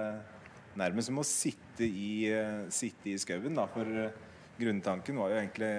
nærmest 0.78 1.14
som 1.14 1.22
å 1.22 1.26
sitte 1.26 1.86
i, 1.86 2.26
sitte 2.74 3.14
i 3.14 3.20
skauen. 3.22 3.62
For 3.78 4.10
grunntanken 4.60 5.18
var 5.20 5.34
jo 5.34 5.40
egentlig 5.42 5.72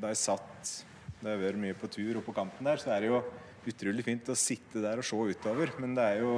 Da 0.00 0.10
jeg 0.12 0.20
satt 0.20 0.70
Da 1.20 1.30
jeg 1.30 1.38
har 1.38 1.44
vært 1.44 1.62
mye 1.62 1.76
på 1.78 1.90
tur 1.92 2.18
og 2.20 2.24
på 2.26 2.34
kanten 2.36 2.68
der, 2.68 2.80
så 2.80 2.92
er 2.94 3.04
det 3.04 3.12
jo 3.12 3.20
utrolig 3.66 4.04
fint 4.06 4.28
å 4.30 4.38
sitte 4.38 4.78
der 4.82 5.00
og 5.00 5.06
se 5.06 5.16
utover. 5.16 5.72
Men 5.82 5.96
det 5.96 6.04
er 6.04 6.20
jo 6.22 6.34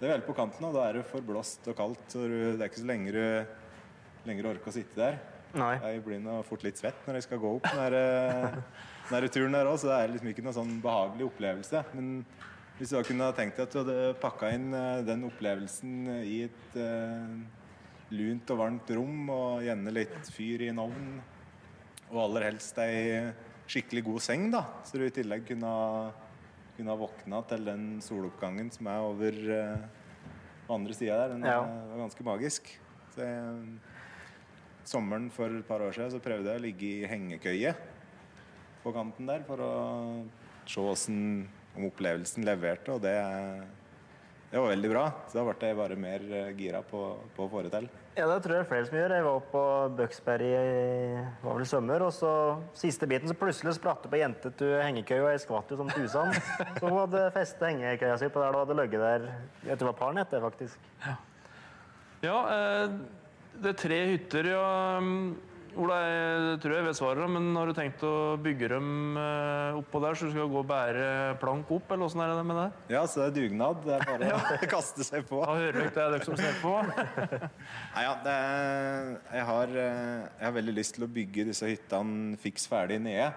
det 0.00 0.08
er 0.08 0.14
veldig 0.14 0.26
på 0.26 0.34
kanten, 0.36 0.64
og 0.64 0.76
da 0.76 0.86
er 0.88 0.96
det 0.96 1.06
for 1.08 1.24
blåst 1.24 1.66
og 1.68 1.76
kaldt. 1.76 2.02
Så 2.08 2.24
det 2.24 2.56
er 2.56 2.70
ikke 2.70 2.80
så 2.80 2.88
lenge 2.88 3.12
du, 3.12 3.24
lenge 4.24 4.44
du 4.44 4.48
orker 4.48 4.72
å 4.72 4.74
sitte 4.74 4.96
der. 4.96 5.18
Nei. 5.56 5.74
Jeg 5.82 6.02
blir 6.06 6.20
nå 6.22 6.38
fort 6.46 6.62
litt 6.64 6.78
svett 6.80 7.00
når 7.04 7.18
jeg 7.18 7.26
skal 7.26 7.40
gå 7.42 7.50
opp 7.58 7.66
denne 9.10 9.30
turen 9.34 9.56
der 9.56 9.68
òg, 9.68 9.76
så 9.82 9.90
det 9.90 9.96
er 9.98 10.12
liksom 10.14 10.30
ikke 10.30 10.44
noen 10.46 10.56
sånn 10.56 10.76
behagelig 10.84 11.26
opplevelse. 11.26 11.82
Men 11.96 12.10
hvis 12.78 12.94
du 12.94 13.00
kunne 13.04 13.28
tenkt 13.36 13.58
deg 13.58 13.66
at 13.66 13.74
du 13.74 13.80
hadde 13.82 13.96
pakka 14.22 14.52
inn 14.56 14.70
eh, 14.72 15.02
den 15.04 15.26
opplevelsen 15.28 15.96
i 16.22 16.36
et 16.46 16.78
uh, 16.78 17.34
lunt 18.14 18.50
og 18.50 18.58
varmt 18.60 18.90
rom 18.96 19.30
og 19.32 19.62
gjerne 19.64 19.94
litt 19.94 20.32
fyr 20.34 20.66
i 20.66 20.70
en 20.72 20.82
ovn. 20.82 21.12
Og 22.10 22.18
aller 22.24 22.48
helst 22.48 22.78
ei 22.82 23.30
skikkelig 23.70 24.02
god 24.08 24.24
seng, 24.24 24.48
da, 24.50 24.64
så 24.82 24.98
du 24.98 25.06
i 25.06 25.14
tillegg 25.14 25.44
kunne, 25.46 25.70
kunne 26.74 26.90
ha 26.90 26.98
våkna 26.98 27.38
til 27.52 27.68
den 27.68 27.84
soloppgangen 28.02 28.72
som 28.74 28.88
er 28.90 29.06
over, 29.06 29.38
uh, 29.46 30.74
andre 30.74 30.96
sida 30.96 31.20
der. 31.22 31.36
Den 31.36 31.46
ja. 31.46 31.60
var 31.62 32.02
ganske 32.02 32.26
magisk. 32.26 32.72
Så 33.14 33.22
jeg, 33.22 33.78
sommeren 34.90 35.30
for 35.30 35.60
et 35.60 35.66
par 35.68 35.84
år 35.86 35.94
siden 35.94 36.10
så 36.14 36.22
prøvde 36.22 36.50
jeg 36.50 36.60
å 36.60 36.64
ligge 36.64 36.90
i 36.90 37.08
hengekøye 37.10 37.74
på 38.80 38.92
kanten 38.96 39.28
der 39.28 39.42
for 39.46 39.62
å 39.62 39.72
se 40.70 40.82
hvordan, 40.82 41.46
om 41.76 41.86
opplevelsen 41.86 42.46
leverte, 42.46 42.96
og 42.96 43.02
det, 43.04 43.14
det 44.50 44.58
var 44.58 44.72
veldig 44.72 44.90
bra. 44.90 45.04
Så 45.28 45.38
da 45.38 45.44
ble 45.46 45.68
jeg 45.70 45.78
bare 45.78 45.98
mer 46.00 46.24
eh, 46.26 46.54
gira 46.58 46.80
på, 46.82 47.02
på 47.36 47.46
å 47.46 47.50
få 47.52 47.62
det 47.66 47.70
til. 47.76 47.86
Ja, 48.18 48.26
det 48.26 48.40
tror 48.42 48.56
jeg 48.56 48.66
flere 48.66 48.86
som 48.88 48.96
gjør. 48.98 49.12
Jeg 49.14 49.24
var 49.24 49.44
på 49.52 49.62
Bøksberg 50.00 50.42
i 50.42 51.20
var 51.44 51.60
vel 51.60 51.68
sommer, 51.68 52.02
og 52.02 52.10
så 52.12 52.32
siste 52.76 53.06
biten 53.10 53.30
så 53.30 53.36
plutselig 53.38 53.76
spratt 53.76 54.02
det 54.02 54.10
på 54.10 54.18
jente 54.18 54.50
til 54.58 54.74
hengekøye, 54.82 55.22
og 55.22 55.30
jeg 55.30 55.42
skvatt 55.44 55.70
jo 55.70 55.78
som 55.78 55.92
tusen. 55.94 56.34
Så 56.80 56.88
hun 56.88 56.98
hadde 56.98 57.22
festet 57.36 57.68
hengekøya 57.68 58.16
si 58.18 58.30
på 58.32 58.42
der 58.42 58.56
og 58.56 58.64
hadde 58.64 58.78
ligget 58.82 59.04
der 59.04 59.28
jeg 59.68 59.78
tror 59.78 59.78
det 59.78 59.92
var 59.92 59.98
par 60.02 60.16
netter, 60.18 60.42
faktisk. 60.42 60.90
Ja, 61.06 61.14
ja 62.26 62.40
eh, 62.56 62.98
det 63.62 63.72
er 63.74 63.80
tre 63.84 64.00
hytter, 64.10 64.50
ja. 64.56 64.66
Ola, 65.78 65.96
jeg 66.02 66.58
tror 66.64 66.72
jeg 66.74 66.84
vet 66.88 66.98
svaret, 66.98 67.30
men 67.30 67.52
har 67.54 67.68
du 67.70 67.74
tenkt 67.76 68.02
å 68.06 68.34
bygge 68.42 68.72
dem 68.72 69.18
eh, 69.20 69.76
oppå 69.78 70.00
der, 70.02 70.16
så 70.18 70.26
du 70.26 70.32
skal 70.32 70.48
gå 70.50 70.58
og 70.64 70.66
bære 70.66 71.04
plank 71.38 71.70
opp, 71.76 71.92
eller 71.94 72.08
åssen 72.08 72.22
er 72.24 72.32
det 72.34 72.44
med 72.48 72.58
det? 72.58 72.66
Ja, 72.96 73.04
så 73.06 73.20
det 73.20 73.26
er 73.28 73.36
dugnad. 73.36 73.84
Det 73.84 73.94
er 73.94 74.06
bare 74.08 74.30
ja. 74.32 74.40
å 74.56 74.70
kaste 74.72 75.06
seg 75.06 75.28
på. 75.28 75.38
Da 75.44 75.54
hører 75.60 75.78
dere 75.78 75.92
det 75.94 76.02
er 76.02 76.16
dere 76.16 76.26
som 76.26 76.40
ser 76.40 76.58
på. 76.62 76.74
Nei, 77.94 78.04
ja, 78.06 78.16
er, 78.32 79.14
jeg, 79.36 79.46
har, 79.52 79.76
eh, 79.84 80.26
jeg, 80.26 80.44
har, 80.48 80.58
veldig 80.58 80.76
lyst 80.80 80.98
til 80.98 81.06
å 81.06 81.12
bygge 81.20 81.46
disse 81.52 81.70
hyttene 81.70 82.42
fiks 82.42 82.66
ferdig 82.70 82.98
nede 83.06 83.30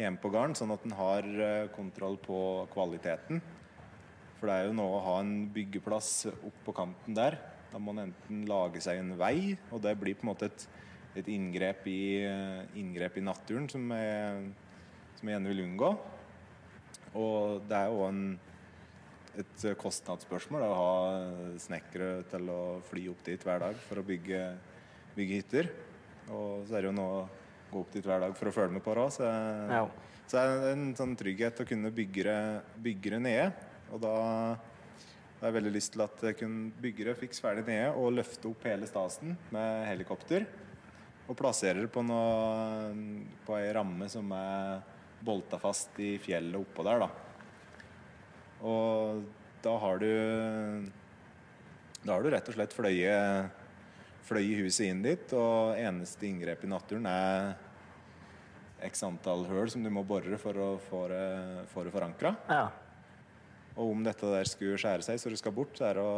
hjemme 0.00 0.20
på 0.22 0.32
gården, 0.32 0.56
sånn 0.56 0.72
at 0.72 0.84
en 0.88 0.96
har 0.96 1.32
eh, 1.44 1.70
kontroll 1.76 2.16
på 2.24 2.42
kvaliteten. 2.72 3.44
For 4.40 4.48
det 4.48 4.56
er 4.56 4.70
jo 4.70 4.76
noe 4.80 4.96
å 4.96 5.06
ha 5.10 5.18
en 5.20 5.34
byggeplass 5.52 6.30
oppå 6.32 6.70
på 6.70 6.78
kanten 6.80 7.16
der. 7.18 7.36
Da 7.70 7.78
må 7.78 7.92
en 7.92 8.06
enten 8.08 8.46
lage 8.48 8.80
seg 8.82 9.02
en 9.02 9.12
vei, 9.20 9.58
og 9.68 9.84
det 9.84 9.98
blir 10.00 10.16
på 10.16 10.24
en 10.24 10.32
måte 10.32 10.48
et 10.48 10.70
et 11.18 11.28
inngrep 11.30 11.86
i, 11.90 12.22
inngrep 12.78 13.18
i 13.18 13.24
naturen 13.24 13.66
som 13.70 13.90
jeg, 13.94 14.50
som 15.18 15.28
jeg 15.28 15.36
gjerne 15.36 15.52
vil 15.52 15.64
unngå. 15.64 15.90
Og 17.18 17.66
det 17.66 17.78
er 17.78 17.90
jo 17.90 18.04
en, 18.06 18.22
et 19.40 19.64
kostnadsspørsmål 19.80 20.66
å 20.66 20.76
ha 20.78 20.92
snekkere 21.62 22.22
til 22.30 22.52
å 22.54 22.60
fly 22.86 23.08
opp 23.10 23.24
dit 23.26 23.46
hver 23.46 23.64
dag 23.64 23.82
for 23.88 24.02
å 24.02 24.06
bygge, 24.06 24.44
bygge 25.16 25.40
hytter. 25.42 25.72
Og 26.30 26.68
så 26.68 26.78
er 26.78 26.84
det 26.84 26.92
jo 26.92 26.96
nå 27.00 27.08
å 27.16 27.26
gå 27.70 27.82
opp 27.82 27.92
dit 27.94 28.06
hver 28.06 28.22
dag 28.22 28.38
for 28.38 28.50
å 28.50 28.54
følge 28.54 28.76
med 28.76 28.86
på 28.86 28.94
det 28.94 29.04
òg. 29.08 29.12
Så, 29.18 29.26
ja. 29.74 29.84
så 30.30 30.40
er 30.40 30.54
det 30.54 30.72
en 30.76 30.88
sånn 30.98 31.18
trygghet 31.18 31.62
å 31.62 31.68
kunne 31.68 31.94
bygge 31.94 32.26
det, 32.30 32.40
bygge 32.86 33.16
det 33.16 33.22
nede. 33.26 33.50
Og 33.90 34.02
da 34.04 34.14
har 35.40 35.48
jeg 35.48 35.56
veldig 35.56 35.74
lyst 35.74 35.94
til 35.96 36.04
at 36.04 36.26
jeg 36.30 36.38
kunne 36.38 36.82
bygge 36.84 37.10
det 37.10 37.18
fiks 37.18 37.42
ferdig 37.42 37.66
nede 37.66 37.90
og 37.98 38.12
løfte 38.14 38.50
opp 38.52 38.66
hele 38.68 38.86
stasen 38.86 39.34
med 39.50 39.86
helikopter 39.88 40.46
og 41.30 41.36
plasserer 41.38 41.84
det 41.84 41.92
på, 41.94 42.02
noe, 42.02 42.90
på 43.46 43.54
ei 43.60 43.70
ramme 43.74 44.08
som 44.10 44.32
er 44.34 44.80
bolta 45.22 45.60
fast 45.62 45.98
i 46.02 46.16
fjellet 46.22 46.58
oppå 46.58 46.82
der. 46.86 47.04
da. 47.04 47.10
Og 48.66 49.22
da 49.62 49.76
har 49.78 50.00
du 50.00 50.10
Da 52.00 52.14
har 52.14 52.22
du 52.24 52.30
rett 52.32 52.48
og 52.48 52.56
slett 52.56 52.72
fløyet 52.72 53.56
fløy 54.24 54.54
huset 54.62 54.86
inn 54.88 55.02
dit, 55.02 55.32
og 55.34 55.74
eneste 55.76 56.26
inngrep 56.28 56.62
i 56.64 56.70
naturen 56.70 57.06
er 57.10 57.56
x 58.86 59.02
antall 59.04 59.42
høl 59.48 59.68
som 59.72 59.82
du 59.84 59.90
må 59.92 60.04
bore 60.06 60.38
for 60.40 60.56
å 60.56 60.68
få 60.80 61.02
det, 61.10 61.24
det 61.68 61.92
forankra. 61.92 62.34
Ja. 62.48 62.68
Og 63.76 63.90
om 63.90 64.04
dette 64.06 64.30
der 64.30 64.48
skulle 64.48 64.78
skjære 64.80 65.04
seg 65.04 65.20
så 65.20 65.32
det 65.32 65.40
skal 65.40 65.54
bort, 65.56 65.74
så 65.76 65.90
er 65.90 65.98
det 65.98 66.04
å 66.06 66.14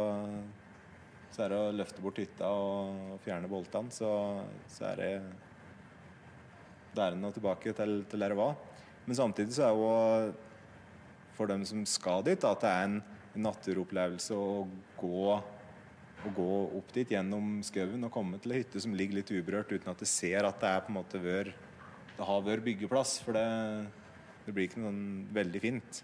så 1.33 1.45
er 1.45 1.53
det 1.53 1.57
å 1.57 1.73
løfte 1.73 2.03
bort 2.03 2.19
hytta 2.21 2.49
og 2.53 3.17
fjerne 3.23 3.49
boltene, 3.49 3.93
så, 3.93 4.11
så 4.69 4.91
er 4.91 5.01
det 5.01 5.11
der 6.93 7.17
og 7.17 7.33
tilbake 7.33 7.73
til, 7.73 8.03
til 8.09 8.21
der 8.21 8.35
det 8.35 8.37
var. 8.37 8.53
Men 9.07 9.17
samtidig 9.17 9.55
så 9.55 9.65
er 9.65 9.73
det 9.73 9.81
jo 9.81 9.93
for 11.33 11.49
dem 11.49 11.65
som 11.65 11.81
skal 11.89 12.21
dit, 12.27 12.45
at 12.45 12.61
det 12.61 12.69
er 12.69 12.85
en, 12.85 12.99
en 13.33 13.45
naturopplevelse 13.47 14.37
å 14.37 14.63
gå, 14.99 15.33
å 15.33 16.33
gå 16.37 16.49
opp 16.77 16.93
dit 16.93 17.15
gjennom 17.15 17.57
skauen 17.65 18.05
og 18.05 18.13
komme 18.13 18.37
til 18.41 18.53
ei 18.53 18.61
hytte 18.61 18.83
som 18.83 18.93
ligger 18.93 19.17
litt 19.17 19.33
uberørt, 19.33 19.73
uten 19.73 19.89
at 19.89 20.03
du 20.03 20.05
ser 20.09 20.45
at 20.45 20.61
det 20.61 20.69
er 20.69 20.85
på 20.85 20.93
en 20.93 20.99
måte 20.99 21.21
vør, 21.23 21.49
det 22.13 22.27
har 22.29 22.45
vært 22.45 22.67
byggeplass. 22.67 23.17
For 23.25 23.33
det, 23.33 23.47
det 24.45 24.53
blir 24.53 24.69
ikke 24.69 24.83
noe 24.85 24.93
veldig 25.33 25.63
fint. 25.63 26.03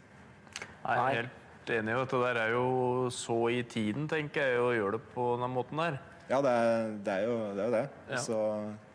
Nei, 0.81 0.97
helt 1.19 1.38
enig 1.77 1.93
i 1.93 1.99
at 2.01 2.13
det 2.13 2.21
der 2.23 2.39
er 2.43 2.53
jo 2.55 2.67
så 3.13 3.37
i 3.53 3.63
tiden, 3.67 4.07
tenker 4.11 4.53
jeg, 4.53 4.61
å 4.61 4.73
gjøre 4.75 4.97
det 4.97 5.11
på 5.13 5.25
den 5.41 5.53
måten 5.53 5.81
der. 5.81 5.99
Ja, 6.29 6.41
det 6.45 6.53
er, 6.53 6.91
det 7.05 7.15
er, 7.15 7.25
jo, 7.25 7.37
det 7.57 7.63
er 7.63 7.69
jo 7.69 7.75
det. 7.75 7.83
Ja. 8.11 8.21
Så, 8.25 8.39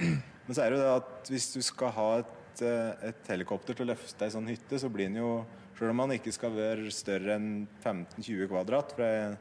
men 0.47 0.57
så 0.57 0.65
er 0.65 0.71
det 0.71 0.79
jo 0.79 0.85
det 0.85 0.93
at 1.01 1.33
hvis 1.35 1.49
du 1.55 1.61
skal 1.67 1.95
ha 1.97 2.09
et, 2.23 2.63
eh, 2.63 3.09
et 3.11 3.33
helikopter 3.33 3.77
til 3.77 3.87
å 3.87 3.93
løfte 3.93 4.27
ei 4.27 4.35
sånn 4.35 4.51
hytte, 4.53 4.79
så 4.81 4.93
blir 4.93 5.11
den 5.11 5.23
jo 5.25 5.37
Selv 5.75 5.91
om 5.91 5.97
man 5.99 6.13
ikke 6.15 6.31
skal 6.31 6.53
være 6.55 6.91
større 6.95 7.35
enn 7.35 7.65
15-20 7.83 8.47
kvadrat, 8.47 8.93
for 8.95 9.03
jeg 9.03 9.33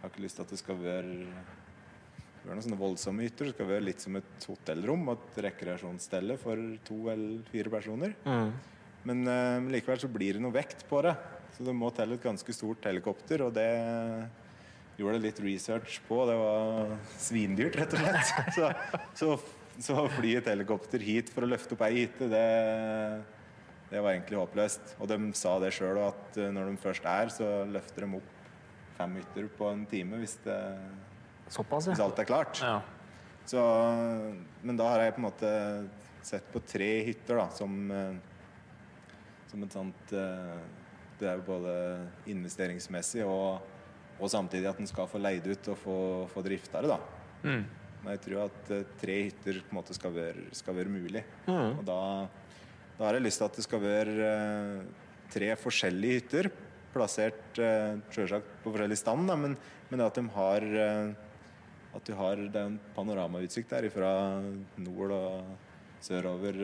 har 0.00 0.08
ikke 0.08 0.22
lyst 0.24 0.38
til 0.38 0.46
at 0.46 0.54
det 0.54 0.56
skal 0.62 0.78
være 0.80 1.26
være 2.44 2.58
noen 2.58 2.64
sånne 2.66 2.80
voldsomme 2.80 3.24
hytter. 3.24 3.48
Det 3.48 3.56
skal 3.56 3.68
være 3.70 3.86
litt 3.86 4.04
som 4.04 4.18
et 4.18 4.46
hotellrom 4.48 5.08
og 5.08 5.16
et 5.16 5.40
rekreasjonsstelle 5.48 6.36
for 6.40 6.60
to 6.86 6.98
eller 7.12 7.44
fire 7.50 7.72
personer. 7.72 8.14
Mm. 8.24 8.50
Men 9.08 9.28
uh, 9.28 9.70
likevel 9.72 10.00
så 10.00 10.10
blir 10.12 10.36
det 10.36 10.44
noe 10.44 10.54
vekt 10.54 10.84
på 10.88 11.02
det. 11.04 11.14
Så 11.54 11.66
det 11.66 11.74
må 11.76 11.90
til 11.94 12.16
et 12.16 12.24
ganske 12.24 12.56
stort 12.56 12.86
helikopter, 12.88 13.44
og 13.46 13.54
det 13.54 13.68
gjorde 14.98 15.18
det 15.18 15.26
litt 15.28 15.42
research 15.44 16.00
på. 16.08 16.22
Det 16.28 16.34
var 16.38 16.94
svindyrt, 17.20 17.78
rett 17.78 17.94
og 17.94 18.02
slett. 18.02 18.34
Så, 18.56 18.70
så, 19.18 19.30
så 19.82 19.96
å 20.04 20.10
fly 20.16 20.36
et 20.38 20.50
helikopter 20.50 21.02
hit 21.02 21.30
for 21.34 21.46
å 21.46 21.50
løfte 21.50 21.74
opp 21.76 21.84
ei 21.86 22.04
hytte, 22.04 22.28
det, 22.30 22.44
det 23.90 24.02
var 24.02 24.14
egentlig 24.14 24.38
håpløst. 24.38 24.96
Og 24.98 25.10
de 25.10 25.18
sa 25.38 25.56
det 25.62 25.72
sjøl, 25.74 25.98
at 26.04 26.38
eh, 26.38 26.52
når 26.54 26.70
de 26.70 26.82
først 26.82 27.08
er, 27.10 27.32
så 27.34 27.50
løfter 27.70 28.06
de 28.06 28.20
opp 28.20 28.30
fem 28.94 29.16
hytter 29.18 29.48
på 29.58 29.70
en 29.72 29.82
time 29.90 30.20
hvis, 30.20 30.36
det, 30.44 30.58
Såpass, 31.50 31.88
ja. 31.88 31.94
hvis 31.94 32.04
alt 32.04 32.22
er 32.22 32.28
klart. 32.28 32.62
Ja. 32.62 32.78
Så, 33.46 33.60
men 34.64 34.78
da 34.78 34.88
har 34.92 35.02
jeg 35.02 35.16
på 35.16 35.20
en 35.20 35.26
måte 35.26 35.50
sett 36.24 36.46
på 36.54 36.62
tre 36.64 36.90
hytter 37.10 37.42
da, 37.42 37.48
som, 37.52 37.74
eh, 37.92 39.10
som 39.50 39.66
et 39.66 39.74
sånt 39.74 40.14
uh, 40.16 40.62
det 41.20 41.30
er 41.30 41.38
jo 41.38 41.46
både 41.46 41.72
investeringsmessig 42.30 43.22
og, 43.26 43.62
og 44.18 44.30
samtidig 44.30 44.68
at 44.70 44.80
en 44.82 44.90
skal 44.90 45.08
få 45.10 45.20
leid 45.22 45.46
ut 45.46 45.70
og 45.72 45.78
få, 45.80 45.96
få 46.32 46.44
drifta 46.44 46.82
det. 46.82 46.90
da. 46.94 46.98
Mm. 47.44 47.64
Men 48.04 48.12
jeg 48.12 48.22
tror 48.26 48.42
at 48.44 48.72
uh, 48.74 48.82
tre 49.00 49.16
hytter 49.28 49.60
på 49.64 49.72
en 49.72 49.78
måte 49.78 49.96
skal 49.96 50.12
være, 50.12 50.48
skal 50.56 50.76
være 50.76 50.92
mulig. 50.92 51.24
Mm. 51.46 51.80
Og 51.80 51.84
da, 51.88 51.98
da, 52.98 53.06
har 53.06 53.16
jeg 53.16 53.24
lyst 53.24 53.40
til 53.40 53.48
at 53.48 53.58
det 53.60 53.66
skal 53.66 53.84
være 53.84 54.28
uh, 54.28 55.12
tre 55.32 55.52
forskjellige 55.60 56.20
hytter. 56.20 56.50
Plassert 56.94 57.60
uh, 57.62 57.96
selvsagt 58.14 58.50
på 58.64 58.74
forskjellig 58.74 59.00
stand, 59.00 59.30
da, 59.30 59.38
men, 59.40 59.56
men, 59.90 60.04
at 60.04 60.20
de 60.20 60.26
har 60.36 60.68
at 61.94 62.02
du 62.02 62.10
har 62.18 62.40
Det 62.50 62.58
er 62.58 62.72
en 62.72 62.80
panoramautsikt 62.96 63.70
der 63.70 63.86
fra 63.86 64.10
nord 64.82 65.12
og 65.14 65.52
sørover 66.02 66.56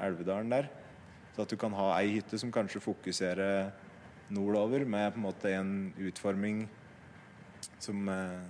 Elvedalen 0.00 0.48
der. 0.48 0.70
Så 1.32 1.44
at 1.44 1.52
du 1.52 1.56
kan 1.60 1.72
ha 1.76 1.92
ei 1.98 2.18
hytte 2.18 2.38
som 2.40 2.52
kanskje 2.52 2.82
fokuserer 2.84 3.70
nordover 4.32 4.84
med 4.84 5.12
på 5.14 5.20
en 5.20 5.26
måte 5.26 5.52
en 5.56 5.72
utforming 6.00 6.66
som, 7.80 8.08
eh, 8.08 8.42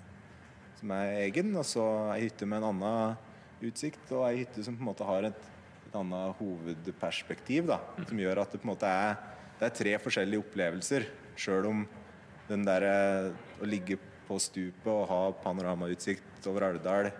som 0.81 0.95
er 0.97 1.23
egen, 1.27 1.55
og 1.57 1.67
så 1.67 1.87
ei 2.15 2.27
hytte 2.27 2.47
med 2.47 2.63
en 2.63 2.71
annen 2.73 3.17
utsikt, 3.63 4.05
og 4.11 4.27
ei 4.29 4.43
hytte 4.43 4.65
som 4.67 4.77
på 4.77 4.83
en 4.83 4.91
måte 4.91 5.07
har 5.07 5.31
et, 5.31 5.51
et 5.87 5.99
annet 5.99 6.39
hovedperspektiv, 6.41 7.71
da, 7.71 7.79
som 8.09 8.19
gjør 8.19 8.43
at 8.43 8.53
det 8.53 8.63
på 8.63 8.67
en 8.67 8.75
måte 8.75 8.91
er, 8.91 9.19
det 9.59 9.69
er 9.69 9.77
tre 9.79 9.99
forskjellige 10.03 10.43
opplevelser, 10.43 11.07
sjøl 11.39 11.69
om 11.71 11.85
den 12.49 12.65
der 12.67 12.87
å 13.63 13.69
ligge 13.69 13.99
på 14.27 14.39
stupet 14.43 14.91
og 14.91 15.07
ha 15.11 15.21
panoramautsikt 15.45 16.49
over 16.51 16.73
Alvdal 16.73 17.13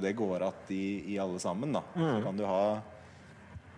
det 0.00 0.12
går 0.12 0.40
att 0.40 0.70
i, 0.70 1.14
i, 1.14 1.18
alle 1.18 1.38
sammen. 1.38 1.72
da. 1.72 1.82
Mm. 1.96 2.16
Så 2.16 2.26
kan 2.26 2.36
du 2.36 2.44
ha 2.44 2.80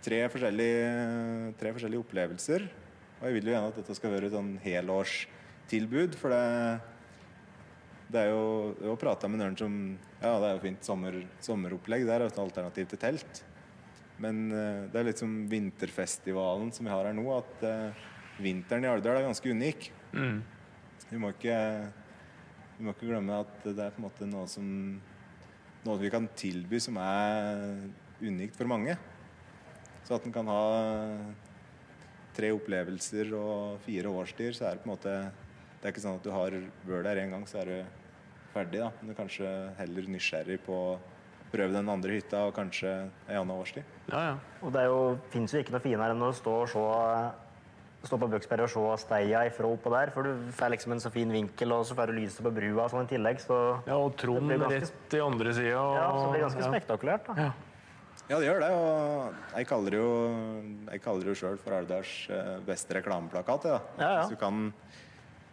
tre 0.07 0.25
forskjellige, 0.31 1.55
tre 1.59 1.75
forskjellige 1.75 2.07
opplevelser 2.07 2.69
og 3.17 3.25
jeg 3.29 3.37
vil 3.39 3.49
jo 3.49 3.55
gjerne 3.55 3.71
at 3.71 3.79
dette 3.81 3.97
skal 3.97 4.13
være 4.13 4.29
et 4.29 4.35
sånn 4.37 4.53
helårstilbud, 4.61 6.17
for 6.21 6.35
det, 6.35 6.41
det 8.13 8.23
er 8.23 8.33
jo 8.35 8.43
Jeg 8.77 8.91
har 8.91 9.01
prata 9.01 9.31
med 9.31 9.41
noen 9.41 9.57
som 9.57 9.79
Ja, 10.21 10.35
det 10.43 10.49
er 10.49 10.57
jo 10.57 10.65
fint 10.67 10.85
sommer, 10.85 11.17
sommeropplegg. 11.45 12.05
Det 12.09 12.13
er 12.13 12.25
jo 12.25 12.33
et 12.33 12.43
alternativ 12.45 12.91
til 12.93 13.01
telt. 13.01 13.43
Men 14.21 14.47
uh, 14.53 14.85
det 14.93 15.01
er 15.01 15.09
litt 15.11 15.21
som 15.21 15.33
vinterfestivalen 15.49 16.71
som 16.73 16.89
vi 16.89 16.93
har 16.93 17.09
her 17.09 17.17
nå, 17.17 17.25
at 17.37 17.67
uh, 17.69 18.07
vinteren 18.41 18.85
i 18.85 18.91
Alvdal 18.91 19.21
er 19.21 19.29
ganske 19.29 19.53
unik. 19.53 19.91
Mm. 20.17 20.39
Vi, 21.11 21.21
må 21.21 21.33
ikke, 21.33 21.59
vi 22.79 22.87
må 22.87 22.97
ikke 22.97 23.11
glemme 23.11 23.43
at 23.45 23.69
det 23.69 23.77
er 23.77 23.93
på 23.93 24.03
en 24.03 24.09
måte 24.11 24.29
noe 24.29 24.49
som 24.51 24.67
Noe 25.87 26.01
vi 26.01 26.09
kan 26.11 26.25
tilby 26.35 26.81
som 26.83 26.97
er 26.99 27.85
unikt 28.19 28.57
for 28.59 28.67
mange. 28.67 28.97
Så 30.07 30.15
at 30.15 30.27
en 30.27 30.33
kan 30.35 30.47
ha 30.47 30.63
tre 32.37 32.53
opplevelser 32.55 33.33
og 33.37 33.81
fire 33.87 34.13
årstider, 34.13 34.55
så 34.57 34.69
er 34.69 34.77
det 34.77 34.85
på 34.85 34.91
en 34.91 34.95
måte 34.95 35.15
det 35.77 35.91
er 35.91 35.93
ikke 35.95 36.03
sånn 36.03 36.17
at 36.19 36.25
du 36.25 36.31
har 36.33 36.55
vært 36.89 37.05
der 37.07 37.21
en 37.23 37.35
gang, 37.37 37.45
så 37.47 37.61
er 37.63 37.69
du 37.71 37.77
ferdig. 38.55 38.81
da. 38.81 38.89
Men 39.01 39.11
du 39.11 39.13
er 39.13 39.19
kanskje 39.21 39.51
heller 39.79 40.09
nysgjerrig 40.11 40.57
på 40.67 40.75
å 40.75 40.99
prøve 41.53 41.73
den 41.77 41.89
andre 41.93 42.17
hytta 42.17 42.47
og 42.49 42.55
kanskje 42.57 42.93
ei 43.29 43.37
anna 43.39 43.55
årstid. 43.55 43.85
Ja, 44.11 44.23
ja. 44.33 44.37
Og 44.63 44.73
det 44.75 44.87
jo, 44.89 44.97
fins 45.31 45.55
jo 45.55 45.61
ikke 45.63 45.77
noe 45.77 45.85
finere 45.85 46.17
enn 46.17 46.25
å 46.27 46.33
stå 46.35 46.55
og 46.65 46.71
se 46.73 46.87
stå 48.07 48.19
på 48.23 48.29
Bøksberg 48.31 48.67
og 48.67 48.71
se 48.71 49.05
steia 49.07 49.45
ifra 49.49 49.67
oppå 49.67 49.91
der, 49.91 50.13
for 50.15 50.27
du 50.27 50.51
får 50.55 50.75
liksom 50.77 50.93
en 50.95 51.01
så 51.03 51.11
fin 51.11 51.31
vinkel, 51.33 51.73
og 51.75 51.87
så 51.89 51.97
får 51.99 52.13
du 52.13 52.21
lyset 52.21 52.43
på 52.45 52.53
brua 52.55 52.85
sånn 52.93 53.07
i 53.07 53.11
tillegg, 53.15 53.41
så 53.43 53.57
Ja, 53.87 53.97
og 53.99 54.17
Trond 54.21 54.49
det 54.49 54.61
ganske- 54.61 54.81
rett 54.87 55.15
i 55.19 55.23
andre 55.23 55.55
sida. 55.55 55.71
Ja, 55.71 56.11
så 56.13 56.21
det 56.27 56.33
blir 56.35 56.45
ganske 56.49 56.69
spektakulært, 56.71 57.27
da. 57.27 57.35
Ja, 57.35 57.53
det 58.41 58.47
gjør 58.49 58.63
det. 58.65 58.71
Og 58.75 59.37
jeg 59.55 59.69
kaller 59.71 59.95
det 59.95 60.01
jo, 60.01 60.15
jeg 60.91 61.03
kaller 61.05 61.27
det 61.27 61.35
jo 61.35 61.41
sjøl 61.43 61.59
for 61.63 61.77
Alvdals 61.77 62.15
eh, 62.35 62.55
beste 62.67 62.97
reklameplakat. 62.99 63.69
Ja. 63.71 63.77
Ja, 64.01 64.09
ja. 64.09 64.23
Hvis, 64.25 64.33
du 64.35 64.41
kan, 64.41 64.73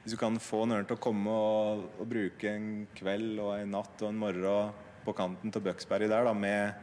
hvis 0.04 0.16
du 0.16 0.20
kan 0.22 0.40
få 0.42 0.64
noen 0.70 0.88
til 0.90 0.98
å 0.98 1.04
komme 1.04 1.34
og, 1.34 1.84
og 2.02 2.10
bruke 2.10 2.50
en 2.50 2.88
kveld 2.98 3.38
og 3.44 3.54
en 3.60 3.76
natt 3.78 4.02
og 4.02 4.10
en 4.10 4.24
morgen 4.24 4.74
på 5.04 5.14
kanten 5.18 5.52
til 5.54 5.64
Bøksberget 5.66 6.10
der, 6.10 6.26
da, 6.26 6.34
med, 6.34 6.74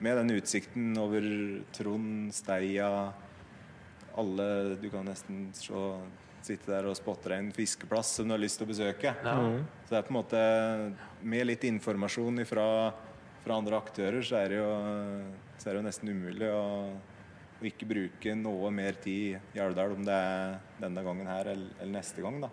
med 0.00 0.20
den 0.22 0.36
utsikten 0.38 0.92
over 1.02 1.24
Trond, 1.74 2.30
Steia 2.32 2.88
Alle 4.18 4.78
Du 4.78 4.88
kan 4.92 5.04
nesten 5.06 5.48
se, 5.58 5.82
sitte 6.46 6.70
der 6.70 6.86
og 6.88 6.96
spotte 6.96 7.32
deg 7.32 7.42
en 7.42 7.52
fiskeplass 7.54 8.14
som 8.16 8.30
du 8.30 8.36
har 8.36 8.40
lyst 8.40 8.60
til 8.62 8.68
å 8.68 8.70
besøke. 8.72 9.12
Ja. 9.12 9.36
Mhm. 9.42 9.60
Så 9.84 9.92
det 9.92 10.00
er 10.00 10.08
på 10.08 10.14
en 10.14 10.20
måte 10.20 10.40
Med 11.20 11.48
litt 11.50 11.64
informasjon 11.66 12.44
fra, 12.46 12.66
fra 13.44 13.58
andre 13.58 13.78
aktører, 13.78 14.20
så 14.24 14.40
er 14.42 14.52
det 14.52 14.60
jo, 14.60 14.68
er 14.68 15.70
det 15.70 15.78
jo 15.78 15.86
nesten 15.86 16.12
umulig 16.12 16.50
å, 16.52 16.64
å 17.58 17.66
ikke 17.68 17.88
bruke 17.88 18.34
noe 18.38 18.70
mer 18.74 18.98
tid 19.02 19.54
i 19.56 19.62
Alvdal, 19.62 19.96
om 19.96 20.06
det 20.06 20.14
er 20.14 20.58
denne 20.82 21.04
gangen 21.06 21.30
her 21.30 21.52
eller, 21.54 21.74
eller 21.80 21.94
neste 21.98 22.24
gang, 22.24 22.40
da. 22.44 22.52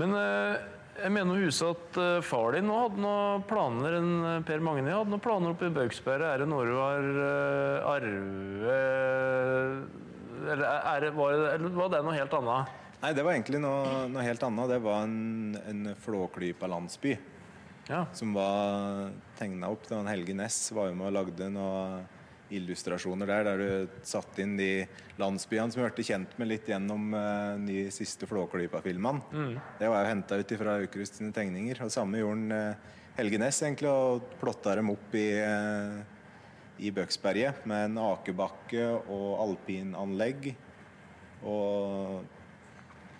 Men 0.00 0.14
eh, 0.16 0.60
jeg 1.02 1.12
mener 1.12 1.36
å 1.36 1.46
huske 1.46 1.72
at 1.74 1.98
eh, 2.00 2.20
far 2.24 2.56
din 2.56 2.68
nå 2.68 2.76
hadde 2.80 3.02
noen 3.04 3.42
planer 3.48 3.98
en, 3.98 4.12
eh, 4.28 4.44
Per 4.48 4.62
Magni 4.64 4.92
hadde 4.92 5.12
noen 5.12 5.24
planer 5.24 5.52
oppe 5.52 5.68
i 5.68 5.74
Baugsberget. 5.74 6.28
Er 6.30 6.44
det 6.44 6.48
noe 6.52 6.68
du 6.68 6.76
har 6.78 7.10
arve... 7.96 8.78
Eller 10.42 10.64
er 10.66 11.04
det, 11.04 11.10
var, 11.14 11.36
det, 11.38 11.50
eller 11.54 11.76
var 11.76 11.90
det 11.92 12.00
noe 12.02 12.16
helt 12.16 12.32
annet? 12.34 12.78
Nei, 13.02 13.12
det 13.14 13.22
var 13.22 13.34
egentlig 13.36 13.60
noe, 13.62 14.06
noe 14.10 14.24
helt 14.26 14.42
annet. 14.46 14.72
Det 14.72 14.80
var 14.82 15.04
en, 15.04 15.60
en 15.70 15.92
Flåklypa 16.02 16.70
landsby 16.70 17.14
som 18.12 18.34
var 18.34 19.12
tegna 19.38 19.70
opp. 19.72 19.88
Det 19.88 19.94
var 19.94 20.04
en 20.04 20.10
Helge 20.12 20.34
Næss 20.34 20.72
var 20.72 20.90
jo 20.90 20.98
med 20.98 21.10
og 21.10 21.16
lagde 21.16 21.48
noen 21.52 22.04
illustrasjoner 22.52 23.28
der, 23.28 23.46
der 23.46 23.60
du 23.60 24.00
satte 24.06 24.42
inn 24.44 24.56
de 24.58 24.84
landsbyene 25.20 25.72
som 25.72 25.82
vi 25.82 25.88
ble 25.88 26.04
kjent 26.06 26.34
med 26.40 26.50
litt 26.50 26.68
gjennom 26.68 27.12
uh, 27.16 27.56
de 27.64 27.86
siste 27.94 28.28
Flåklypa-filmene. 28.28 29.22
Mm. 29.32 29.54
Det 29.78 29.88
var 29.90 30.04
jo 30.04 30.10
henta 30.12 30.40
ut 30.40 30.56
fra 30.60 30.76
Aukrust 30.82 31.20
sine 31.20 31.32
tegninger. 31.34 31.80
Og 31.84 31.92
samme 31.94 32.20
gjorde 32.20 32.58
eh, 32.58 32.90
Helge 33.16 33.40
Næss 33.40 33.62
egentlig, 33.64 33.90
og 33.92 34.36
plotta 34.40 34.76
dem 34.78 34.92
opp 34.92 35.16
i, 35.16 35.28
uh, 35.40 36.02
i 36.82 36.92
Bøksberget 36.94 37.64
med 37.68 37.88
en 37.90 38.02
akebakke 38.04 38.86
og 39.02 39.28
alpinanlegg. 39.46 40.52
Og 41.48 42.22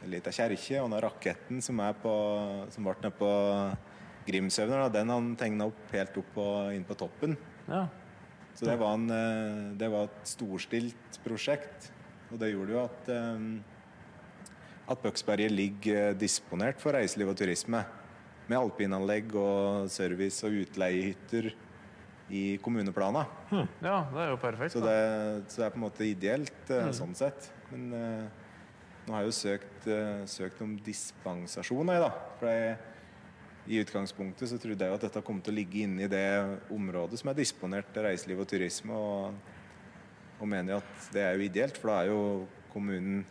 en 0.02 0.10
liten 0.10 0.34
kjerke 0.34 0.82
og 0.82 0.90
den 0.90 1.02
raketten 1.02 1.64
som, 1.64 1.80
er 1.82 1.96
på, 2.02 2.12
som 2.74 2.86
ble 2.86 2.98
nede 3.00 3.16
på 3.16 3.32
Grimshøvner, 4.26 4.84
da, 4.84 4.88
den 5.00 5.10
han 5.10 5.32
tegna 5.40 5.66
opp 5.70 5.92
helt 5.92 6.16
opp 6.20 6.28
på, 6.36 6.46
inn 6.76 6.84
på 6.86 6.94
toppen. 7.00 7.36
Ja. 7.68 7.86
Så 8.54 8.66
det 8.68 8.76
var, 8.78 8.94
en, 8.98 9.08
eh, 9.10 9.72
det 9.80 9.88
var 9.90 10.10
et 10.10 10.28
storstilt 10.28 11.18
prosjekt. 11.24 11.90
Og 12.30 12.38
det 12.40 12.52
gjorde 12.52 12.74
jo 12.74 12.82
at, 12.84 13.08
eh, 13.08 13.46
at 14.92 15.02
Bøksberget 15.02 15.52
ligger 15.52 16.10
eh, 16.10 16.14
disponert 16.20 16.80
for 16.82 16.92
reiseliv 16.96 17.32
og 17.32 17.36
turisme. 17.40 17.80
Med 18.50 18.58
alpinanlegg 18.58 19.32
og 19.38 19.88
service 19.90 20.42
og 20.44 20.52
utleiehytter 20.64 21.52
i 22.32 22.58
kommuneplana. 22.64 23.22
Ja, 23.52 23.98
det 24.12 24.20
er 24.24 24.30
jo 24.32 24.38
perfekt. 24.40 24.74
Så 24.74 24.80
det, 24.84 24.96
så 25.52 25.62
det 25.62 25.66
er 25.66 25.74
på 25.74 25.80
en 25.80 25.84
måte 25.86 26.06
ideelt 26.08 26.70
Mm. 26.72 26.92
sånn 26.96 27.14
sett. 27.16 27.50
Men 27.70 27.90
nå 29.06 29.12
har 29.14 29.22
jeg 29.22 29.30
jo 29.30 29.36
søkt, 29.36 29.86
søkt 30.30 30.60
om 30.64 30.74
dispensasjon, 30.84 31.90
jeg, 31.92 32.00
da. 32.02 32.10
For 32.40 32.48
jeg, 32.48 32.76
i 33.66 33.78
utgangspunktet 33.78 34.50
så 34.50 34.58
trodde 34.58 34.82
jeg 34.82 34.90
jo 34.90 34.98
at 34.98 35.04
dette 35.06 35.22
kom 35.24 35.38
til 35.42 35.54
å 35.54 35.58
ligge 35.60 35.84
inne 35.84 36.06
i 36.06 36.10
det 36.10 36.26
området 36.74 37.20
som 37.20 37.30
er 37.30 37.38
disponert 37.38 37.92
til 37.94 38.06
reiseliv 38.06 38.42
og 38.42 38.48
turisme, 38.50 38.96
og, 38.96 39.52
og 40.40 40.50
mener 40.50 40.74
jo 40.74 40.80
at 40.82 41.06
det 41.14 41.22
er 41.26 41.36
jo 41.36 41.46
ideelt, 41.46 41.78
for 41.78 41.92
da 41.92 42.00
er 42.00 42.10
jo 42.10 42.22
kommunen 42.72 43.22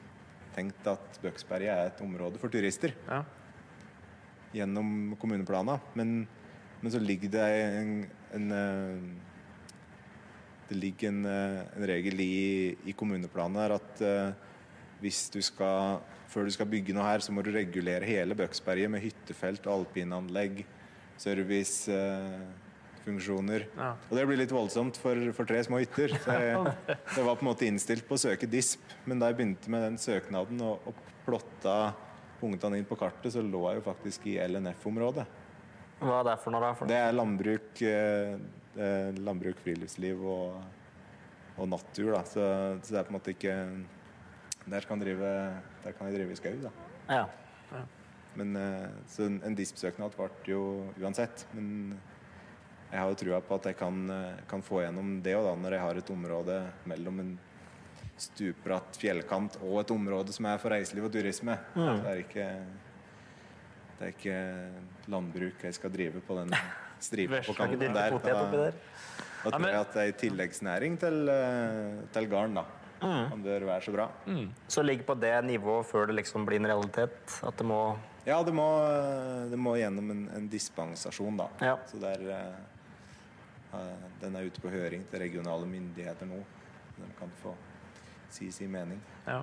tenkt 0.56 0.88
at 0.88 1.20
Bøksberget 1.24 1.72
er 1.72 1.90
et 1.90 2.04
område 2.04 2.40
for 2.40 2.52
turister. 2.52 2.94
Gjennom 4.52 5.14
kommuneplana. 5.20 5.78
Men, 5.96 6.26
men 6.82 6.92
så 6.92 7.00
ligger 7.00 7.32
det 7.32 7.46
en, 7.80 7.94
en 8.36 8.56
eh, 8.56 9.06
det 10.72 10.80
ligger 10.80 11.12
en, 11.12 11.26
eh, 11.28 11.62
en 11.76 11.88
regel 11.88 12.24
i, 12.24 12.36
i 12.88 12.96
kommuneplanen 12.96 13.60
her 13.60 13.76
at 13.76 14.04
eh, 14.08 14.51
hvis 15.02 15.26
du 15.34 15.42
skal 15.44 16.00
før 16.32 16.48
du 16.48 16.54
skal 16.56 16.70
bygge 16.72 16.94
noe 16.96 17.04
her, 17.04 17.20
så 17.24 17.34
må 17.36 17.44
du 17.44 17.52
regulere 17.52 18.08
hele 18.08 18.36
Bøksberget 18.40 18.88
med 18.92 19.02
hyttefelt, 19.04 19.66
alpinanlegg, 19.68 20.66
servicefunksjoner. 21.20 23.66
Ja. 23.76 23.90
Og 24.08 24.14
det 24.16 24.28
blir 24.30 24.40
litt 24.40 24.54
voldsomt 24.56 24.96
for, 25.02 25.16
for 25.36 25.44
tre 25.50 25.60
små 25.68 25.78
hytter. 25.82 26.10
Så 26.24 26.30
jeg, 26.40 26.56
jeg 27.18 27.24
var 27.28 27.36
på 27.36 27.44
en 27.44 27.52
måte 27.52 27.68
innstilt 27.68 28.04
på 28.08 28.16
å 28.16 28.24
søke 28.24 28.48
DISP, 28.50 28.84
men 29.10 29.20
da 29.20 29.26
jeg 29.30 29.38
begynte 29.42 29.68
med 29.74 29.82
den 29.90 29.98
søknaden 30.02 30.58
og, 30.64 30.76
og 30.88 30.94
plotta 31.28 31.78
punktene 32.42 32.76
inn 32.80 32.90
på 32.90 32.98
kartet, 32.98 33.30
så 33.36 33.42
lå 33.46 33.62
jeg 33.68 33.76
jo 33.82 33.88
faktisk 33.92 34.20
i 34.32 34.40
LNF-området. 34.48 35.26
Hva 36.02 36.16
er 36.18 36.24
det 36.32 36.38
for 36.42 36.50
noe? 36.56 36.70
For 36.80 36.86
Det 36.90 36.98
er 36.98 37.12
landbruk, 37.14 37.70
eh, 37.86 38.34
eh, 38.74 39.10
landbruk 39.20 39.58
friluftsliv 39.62 40.18
og, 40.26 40.50
og 41.60 41.66
natur, 41.70 42.10
da. 42.16 42.22
Så, 42.26 42.42
så 42.82 42.88
det 42.88 43.00
er 43.02 43.06
på 43.06 43.12
en 43.14 43.20
måte 43.20 43.34
ikke 43.36 43.54
Der 44.72 44.88
kan, 44.88 45.02
drive, 45.02 45.32
der 45.84 45.96
kan 45.98 46.08
jeg 46.08 46.16
drive 46.16 46.32
i 46.32 46.40
skau, 46.40 46.54
da. 46.64 46.72
Ja. 47.12 47.26
Men, 48.40 48.56
eh, 48.56 48.90
så 49.12 49.26
en, 49.28 49.42
en 49.44 49.56
DISP-søknad 49.58 50.16
ble 50.16 50.30
jo 50.48 50.64
uansett. 51.02 51.46
Men 51.52 51.98
jeg 52.92 53.00
har 53.00 53.10
jo 53.12 53.18
trua 53.20 53.42
på 53.44 53.58
at 53.60 53.72
jeg 53.72 53.80
kan, 53.80 54.04
eh, 54.16 54.44
kan 54.48 54.64
få 54.64 54.86
gjennom 54.86 55.18
det 55.24 55.36
òg, 55.36 55.52
når 55.60 55.76
jeg 55.76 55.86
har 55.86 56.00
et 56.00 56.14
område 56.16 56.60
mellom 56.88 57.20
en 57.24 57.34
stupbratt 58.22 59.00
fjellkant 59.02 59.58
og 59.64 59.82
et 59.82 59.92
område 59.92 60.34
som 60.36 60.48
er 60.48 60.62
for 60.62 60.74
reiseliv 60.74 61.10
og 61.10 61.14
turisme. 61.16 61.58
Mm. 61.76 61.92
Det 61.92 62.12
er 62.12 62.24
ikke 62.26 62.48
det 64.02 64.08
er 64.08 64.14
ikke 64.16 64.38
landbruk 65.14 65.62
jeg 65.62 65.76
skal 65.78 65.92
drive 65.94 66.22
på 66.26 66.36
den 66.40 66.56
stripa 67.08 67.42
på 67.46 67.54
kanten 67.58 67.94
der. 67.94 68.16
Der. 68.24 68.78
Da 69.42 69.52
tror 69.52 69.68
jeg 69.68 69.80
at 69.80 69.96
det 69.98 70.06
er 70.06 70.16
tilleggsnæring 70.22 70.98
til, 71.02 71.30
eh, 71.30 72.00
til 72.14 72.30
garn, 72.30 72.56
da. 72.58 72.64
Mm. 73.02 73.26
Han 73.32 73.44
bør 73.44 73.66
være 73.66 73.82
så 73.82 73.92
bra. 73.96 74.08
Så 74.70 74.84
ligge 74.86 75.04
på 75.08 75.16
det 75.18 75.34
nivået 75.46 75.86
før 75.90 76.06
det 76.12 76.16
liksom 76.20 76.46
blir 76.46 76.60
en 76.62 76.68
realitet? 76.70 77.40
At 77.44 77.58
det 77.58 77.66
må 77.66 77.98
Ja, 78.26 78.44
det 78.46 78.54
må, 78.54 78.68
det 79.50 79.58
må 79.58 79.74
gjennom 79.80 80.12
en, 80.14 80.28
en 80.38 80.48
dispensasjon, 80.52 81.38
da. 81.42 81.48
Ja. 81.66 81.78
Så 81.90 81.98
der, 81.98 82.22
eh, 82.30 83.80
eh, 83.80 84.04
den 84.22 84.36
er 84.38 84.46
ute 84.46 84.62
på 84.62 84.70
høring 84.70 85.08
til 85.10 85.24
regionale 85.24 85.66
myndigheter 85.66 86.30
nå. 86.30 86.44
De 87.00 87.10
kan 87.18 87.32
få 87.42 87.56
si 88.30 88.52
sin 88.54 88.70
mening. 88.72 89.02
Ja. 89.26 89.40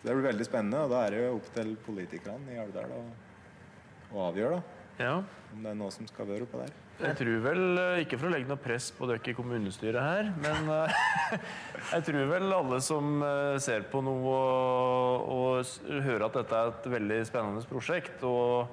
Så 0.00 0.08
det 0.08 0.16
blir 0.18 0.26
veldig 0.32 0.46
spennende, 0.48 0.82
og 0.84 0.90
da 0.90 1.04
er 1.06 1.14
det 1.14 1.22
jo 1.22 1.36
opp 1.38 1.46
til 1.54 1.76
politikerne 1.86 2.56
i 2.56 2.58
Alvdal 2.62 2.90
å 2.98 4.26
avgjøre 4.26 4.58
da, 4.58 4.62
Ja. 5.04 5.14
om 5.52 5.62
det 5.62 5.70
er 5.70 5.78
noe 5.78 5.90
som 5.94 6.06
skal 6.10 6.26
være 6.26 6.46
oppå 6.46 6.60
der. 6.64 6.74
Jeg 6.96 7.12
tror 7.18 7.42
vel, 7.44 7.62
eh, 7.76 7.98
ikke 8.06 8.16
for 8.16 8.30
å 8.30 8.32
legge 8.32 8.48
noe 8.48 8.60
press 8.60 8.86
på 8.96 9.04
dere 9.08 9.20
i 9.28 9.34
kommunestyret 9.36 10.00
her, 10.00 10.30
men 10.40 10.70
eh, 10.72 10.94
jeg 11.92 12.06
tror 12.06 12.30
vel 12.30 12.54
alle 12.56 12.78
som 12.84 13.20
eh, 13.20 13.58
ser 13.60 13.84
på 13.90 14.00
noe 14.04 14.32
og, 14.32 15.26
og 15.34 16.00
hører 16.06 16.24
at 16.24 16.38
dette 16.40 16.56
er 16.56 16.72
et 16.72 16.88
veldig 16.94 17.18
spennende 17.28 17.68
prosjekt, 17.68 18.24
og 18.24 18.72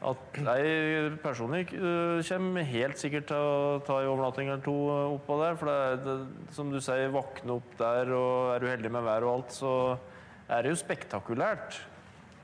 at 0.00 0.40
jeg 0.40 1.10
personlig 1.20 1.66
kommer 2.30 2.64
helt 2.64 2.96
sikkert 2.96 3.26
til 3.28 3.36
å 3.44 3.82
ta 3.84 3.98
en 4.00 4.08
overnatting 4.14 4.48
eller 4.48 4.64
to 4.64 4.76
oppå 5.18 5.36
der, 5.42 5.60
for 5.60 5.68
det 5.68 5.76
er, 5.76 6.00
det, 6.06 6.16
som 6.56 6.72
du 6.72 6.80
sier, 6.80 7.12
våkne 7.12 7.58
opp 7.58 7.76
der, 7.76 8.14
og 8.16 8.54
er 8.54 8.64
du 8.64 8.70
heldig 8.70 8.94
med 8.96 9.04
vær 9.04 9.28
og 9.28 9.34
alt, 9.34 9.52
så 9.60 9.74
er 10.48 10.64
det 10.64 10.72
jo 10.72 10.80
spektakulært. 10.80 11.82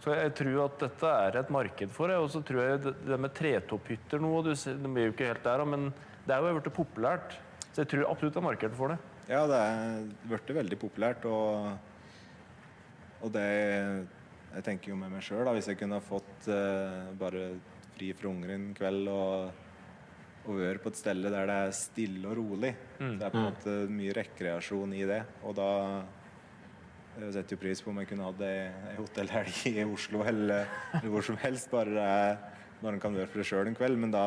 Så 0.06 0.14
jeg 0.14 0.34
tror 0.38 0.60
at 0.68 0.74
dette 0.84 1.08
er 1.26 1.36
et 1.40 1.48
marked 1.50 1.90
for 1.90 2.12
det. 2.12 2.16
Og 2.22 2.28
så 2.30 2.38
tror 2.46 2.62
jeg 2.62 2.82
det, 2.84 2.92
det 3.08 3.16
med 3.18 3.32
tretopphytter 3.34 4.20
nå, 4.22 4.30
du, 4.46 4.52
Det 4.54 4.74
de 4.78 4.90
er 4.92 5.08
jo 5.08 5.14
ikke 5.16 5.30
helt 5.32 5.42
der, 5.42 5.64
men 5.66 5.88
det 6.22 6.34
er 6.34 6.44
jo 6.46 6.52
blitt 6.60 6.76
populært. 6.76 7.34
Så 7.72 7.82
jeg 7.82 7.90
tror 7.90 8.12
absolutt 8.12 8.36
det 8.36 8.38
er 8.38 8.46
marked 8.46 8.76
for 8.78 8.94
det. 8.94 9.00
Ja, 9.26 9.40
det 9.50 9.58
er 9.58 10.04
blitt 10.30 10.52
veldig 10.60 10.78
populært, 10.78 11.26
og, 11.26 11.72
og 13.18 13.32
det 13.34 13.48
Jeg 14.54 14.64
tenker 14.64 14.92
jo 14.92 14.96
med 14.96 15.10
meg 15.10 15.24
sjøl, 15.26 15.50
hvis 15.52 15.66
jeg 15.72 15.80
kunne 15.80 15.98
fått 16.00 16.46
uh, 16.48 17.10
bare 17.18 17.48
fri 17.96 18.12
fra 18.14 18.30
unger 18.30 18.52
en 18.54 18.68
kveld 18.78 19.10
og, 19.10 19.50
og 20.46 20.60
være 20.60 20.80
på 20.80 20.92
et 20.92 21.00
sted 21.00 21.26
der 21.26 21.50
det 21.50 21.56
er 21.66 21.74
stille 21.74 22.30
og 22.30 22.38
rolig. 22.38 22.70
Mm. 23.00 23.18
Det 23.18 23.26
er 23.26 23.34
på 23.34 23.42
en 23.42 23.48
måte 23.50 23.74
mye 23.90 24.14
rekreasjon 24.16 24.94
i 24.94 25.02
det. 25.10 25.18
Og 25.42 25.58
da, 25.58 25.68
Jeg 27.16 27.32
setter 27.32 27.56
jo 27.56 27.60
pris 27.62 27.80
på 27.80 27.88
om 27.88 27.98
jeg 28.02 28.10
kunne 28.10 28.26
hatt 28.26 28.42
ei 28.44 28.96
hotellhelg 28.98 29.60
i 29.70 29.84
Oslo 29.86 30.20
eller, 30.28 30.66
eller, 30.98 31.08
hvor 31.14 31.24
som 31.24 31.38
helst, 31.40 31.70
bare, 31.72 32.04
når 32.82 32.96
en 32.96 33.00
kan 33.00 33.16
være 33.16 33.30
for 33.32 33.40
det 33.40 33.46
sjøl 33.48 33.70
en 33.70 33.78
kveld. 33.78 33.96
Men 34.02 34.12
da, 34.12 34.26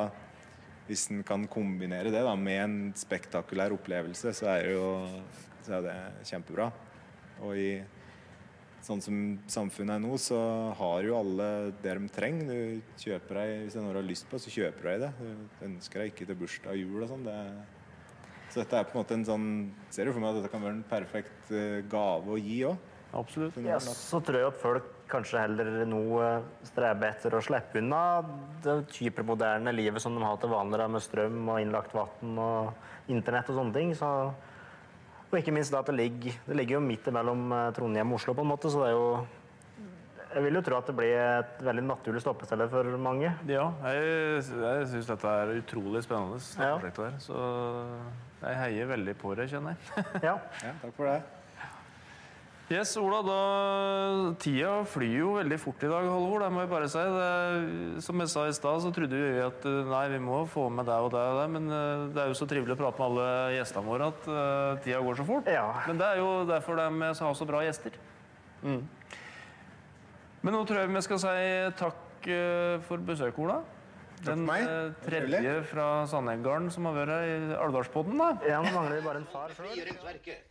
hvis 0.88 1.06
en 1.14 1.22
kan 1.28 1.46
kombinere 1.52 2.10
det 2.10 2.24
da, 2.26 2.34
med 2.34 2.64
en 2.64 2.76
spektakulær 2.98 3.76
opplevelse, 3.78 4.34
så 4.34 4.50
er, 4.56 4.72
jo, 4.74 4.90
så 5.68 5.78
er 5.78 5.86
det 5.86 5.96
kjempebra. 6.32 6.72
Og 7.46 7.62
i 7.62 7.72
sånn 8.86 9.04
som 9.06 9.18
samfunnet 9.52 10.00
er 10.00 10.04
nå, 10.08 10.18
så 10.18 10.40
har 10.80 11.06
jo 11.06 11.20
alle 11.20 11.50
det 11.84 11.94
de 11.94 12.14
trenger. 12.16 12.50
Du 12.50 13.04
kjøper 13.06 13.44
deg, 13.44 13.58
Hvis 13.68 13.78
du 13.78 13.86
har 13.86 14.06
lyst 14.08 14.30
på, 14.32 14.42
så 14.42 14.56
kjøper 14.56 14.82
du 14.82 14.90
deg 14.90 15.04
det. 15.06 15.12
Du 15.20 15.68
ønsker 15.70 16.02
deg 16.02 16.16
ikke 16.16 16.26
til 16.32 16.42
bursdag 16.42 16.74
og 16.74 16.82
jul 16.82 17.04
og 17.06 17.14
sånn. 17.14 17.30
Så 18.50 18.64
dette 18.64 18.80
er 18.80 18.88
på 18.88 18.96
en 18.96 19.04
måte 19.04 19.18
en 19.18 19.26
sånn 19.28 19.50
Ser 19.94 20.08
du 20.08 20.14
for 20.14 20.24
meg 20.24 20.34
at 20.34 20.40
dette 20.42 20.54
kan 20.54 20.64
være 20.64 20.78
en 20.80 20.88
perfekt 20.90 21.52
uh, 21.54 21.82
gave 21.90 22.34
å 22.34 22.40
gi 22.42 22.64
òg? 22.70 22.88
Absolutt. 23.20 23.56
Ja, 23.66 23.80
så 23.82 24.20
tror 24.22 24.38
jeg 24.38 24.52
at 24.52 24.60
folk 24.62 24.90
kanskje 25.10 25.42
heller 25.42 25.80
nå 25.90 26.02
eh, 26.22 26.44
streber 26.70 27.10
etter 27.10 27.34
å 27.34 27.40
slippe 27.42 27.80
unna 27.82 28.20
det 28.62 28.76
hypermoderne 29.00 29.74
livet 29.74 30.04
som 30.04 30.14
de 30.14 30.22
har 30.22 30.38
til 30.38 30.52
vanlig, 30.54 30.86
med 30.94 31.02
strøm 31.02 31.40
og 31.50 31.58
innlagt 31.64 31.96
vann 31.98 32.38
og 32.38 33.10
internett 33.10 33.50
og 33.50 33.58
sånne 33.58 33.74
ting. 33.74 33.96
Så 33.98 34.12
og 35.30 35.36
ikke 35.38 35.54
minst 35.54 35.74
da 35.74 35.84
at 35.84 35.90
det 35.92 35.98
ligger, 35.98 36.38
det 36.48 36.56
ligger 36.58 36.80
jo 36.80 36.86
midt 36.86 37.10
mellom 37.14 37.52
eh, 37.54 37.68
Trondheim 37.78 38.14
og 38.14 38.18
Oslo, 38.18 38.34
på 38.34 38.46
en 38.46 38.50
måte, 38.50 38.72
så 38.74 38.82
det 38.82 38.88
er 38.90 38.96
jo 38.96 39.10
jeg 40.30 40.46
vil 40.46 40.60
jo 40.60 40.62
tro 40.66 40.78
at 40.78 40.90
det 40.90 40.96
blir 40.98 41.16
et 41.18 41.62
veldig 41.66 41.84
naturlig 41.88 42.22
stoppested 42.22 42.62
for 42.70 42.90
mange. 43.02 43.32
Ja, 43.50 43.66
jeg, 43.90 44.44
jeg 44.46 44.88
syns 44.92 45.10
dette 45.10 45.34
er 45.42 45.56
utrolig 45.58 46.04
spennende. 46.06 46.38
Ja. 46.60 46.78
Der, 46.78 47.18
så 47.24 47.42
jeg 48.44 48.62
heier 48.62 48.94
veldig 48.94 49.18
på 49.20 49.34
det, 49.40 49.50
kjenner 49.52 49.76
jeg. 49.76 50.06
ja. 50.30 50.38
ja, 50.64 50.74
takk 50.84 50.96
for 50.96 51.10
det. 51.10 51.20
Yes, 52.70 52.92
Ola, 53.02 53.24
da, 53.26 53.36
Tida 54.38 54.76
flyr 54.86 55.16
jo 55.24 55.32
veldig 55.40 55.58
fort 55.58 55.82
i 55.82 55.90
dag, 55.90 56.06
Halvor. 56.06 56.44
Det 56.44 56.50
må 56.54 56.62
jeg 56.62 56.70
bare 56.70 56.90
si. 56.94 57.02
Det, 57.02 58.04
som 58.06 58.22
jeg 58.22 58.30
sa 58.30 58.44
i 58.46 58.54
stad, 58.54 58.84
så 58.84 58.92
trodde 58.94 59.18
vi 59.18 59.42
at 59.42 59.66
nei, 59.90 60.04
vi 60.14 60.20
må 60.22 60.44
få 60.46 60.68
med 60.70 60.86
deg 60.86 61.08
og 61.08 61.10
deg 61.16 61.32
og 61.32 61.40
deg, 61.42 61.50
men 61.56 61.66
eh, 61.74 62.04
det 62.14 62.22
er 62.22 62.30
jo 62.30 62.38
så 62.38 62.46
trivelig 62.52 62.78
å 62.78 62.82
prate 62.84 63.02
med 63.02 63.08
alle 63.08 63.58
gjestene 63.58 63.90
våre 63.90 64.12
at 64.14 64.30
uh, 64.30 64.78
tida 64.86 65.02
går 65.02 65.18
så 65.18 65.26
fort. 65.32 65.50
Ja. 65.50 65.66
Men 65.90 65.98
det 65.98 66.12
er 66.12 66.22
jo 66.22 66.30
derfor 66.52 66.78
de 66.78 67.10
har 67.10 67.36
så 67.42 67.50
bra 67.50 67.66
gjester. 67.66 67.98
Mm. 68.62 68.84
Men 70.42 70.56
nå 70.56 70.64
tror 70.68 70.82
jeg 70.84 70.94
vi 70.94 71.04
skal 71.04 71.20
si 71.22 71.36
takk 71.80 72.30
uh, 72.32 72.80
for 72.88 73.04
besøket, 73.04 73.40
Ola. 73.44 73.60
Den 74.24 74.44
uh, 74.48 74.92
tredje 75.06 75.54
fra 75.72 75.88
Sandhenggarden 76.12 76.68
som 76.72 76.88
har 76.90 76.98
vært 76.98 77.14
her 77.14 77.28
i 77.28 77.56
Alvdalspodden, 77.60 78.20
da. 78.20 78.30
Ja, 78.48 78.60
nå 78.64 78.74
mangler 78.76 79.00
vi 79.00 79.06
bare 79.08 79.24
en 79.24 79.30
far 79.32 79.54
sjøl. 79.56 79.80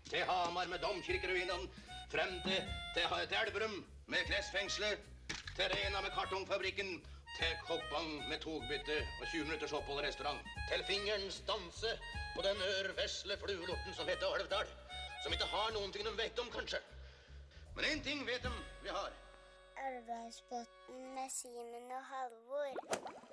Til 0.09 0.25
Hamar 0.29 0.69
med 0.73 0.81
domkirkeruinene 0.85 1.69
frem 2.13 2.35
til, 2.47 2.65
til, 2.97 3.15
til 3.29 3.39
Elverum 3.43 3.79
med 4.09 4.25
klesfengselet, 4.31 5.05
til 5.57 5.73
Rena 5.75 6.01
med 6.05 6.13
kartongfabrikken, 6.17 6.99
til 7.39 7.53
Koppang 7.69 8.09
med 8.31 8.41
togbytte 8.45 8.97
og 9.21 9.25
20 9.27 9.45
minutters 9.45 9.73
opphold 9.77 10.01
i 10.01 10.07
restaurant. 10.09 10.41
Til 10.71 10.85
fingerens 10.89 11.41
danse 11.49 11.93
på 12.35 12.45
den 12.47 12.61
ørvesle 12.73 13.37
fluelorten 13.43 13.93
som 13.95 14.09
heter 14.09 14.37
Alvdal. 14.39 14.69
Som 15.23 15.33
ikke 15.35 15.49
har 15.53 15.73
noen 15.77 15.93
ting 15.93 16.07
de 16.09 16.13
vet 16.19 16.41
om, 16.43 16.51
kanskje. 16.57 16.81
Men 17.77 17.85
én 17.93 18.05
ting 18.05 18.25
vet 18.27 18.43
de 18.43 18.53
vi 18.83 18.95
har. 18.95 19.13
Alvdalsbotn 19.87 21.15
med 21.15 21.29
Simen 21.31 21.91
og 21.99 22.05
Halvor. 22.11 23.28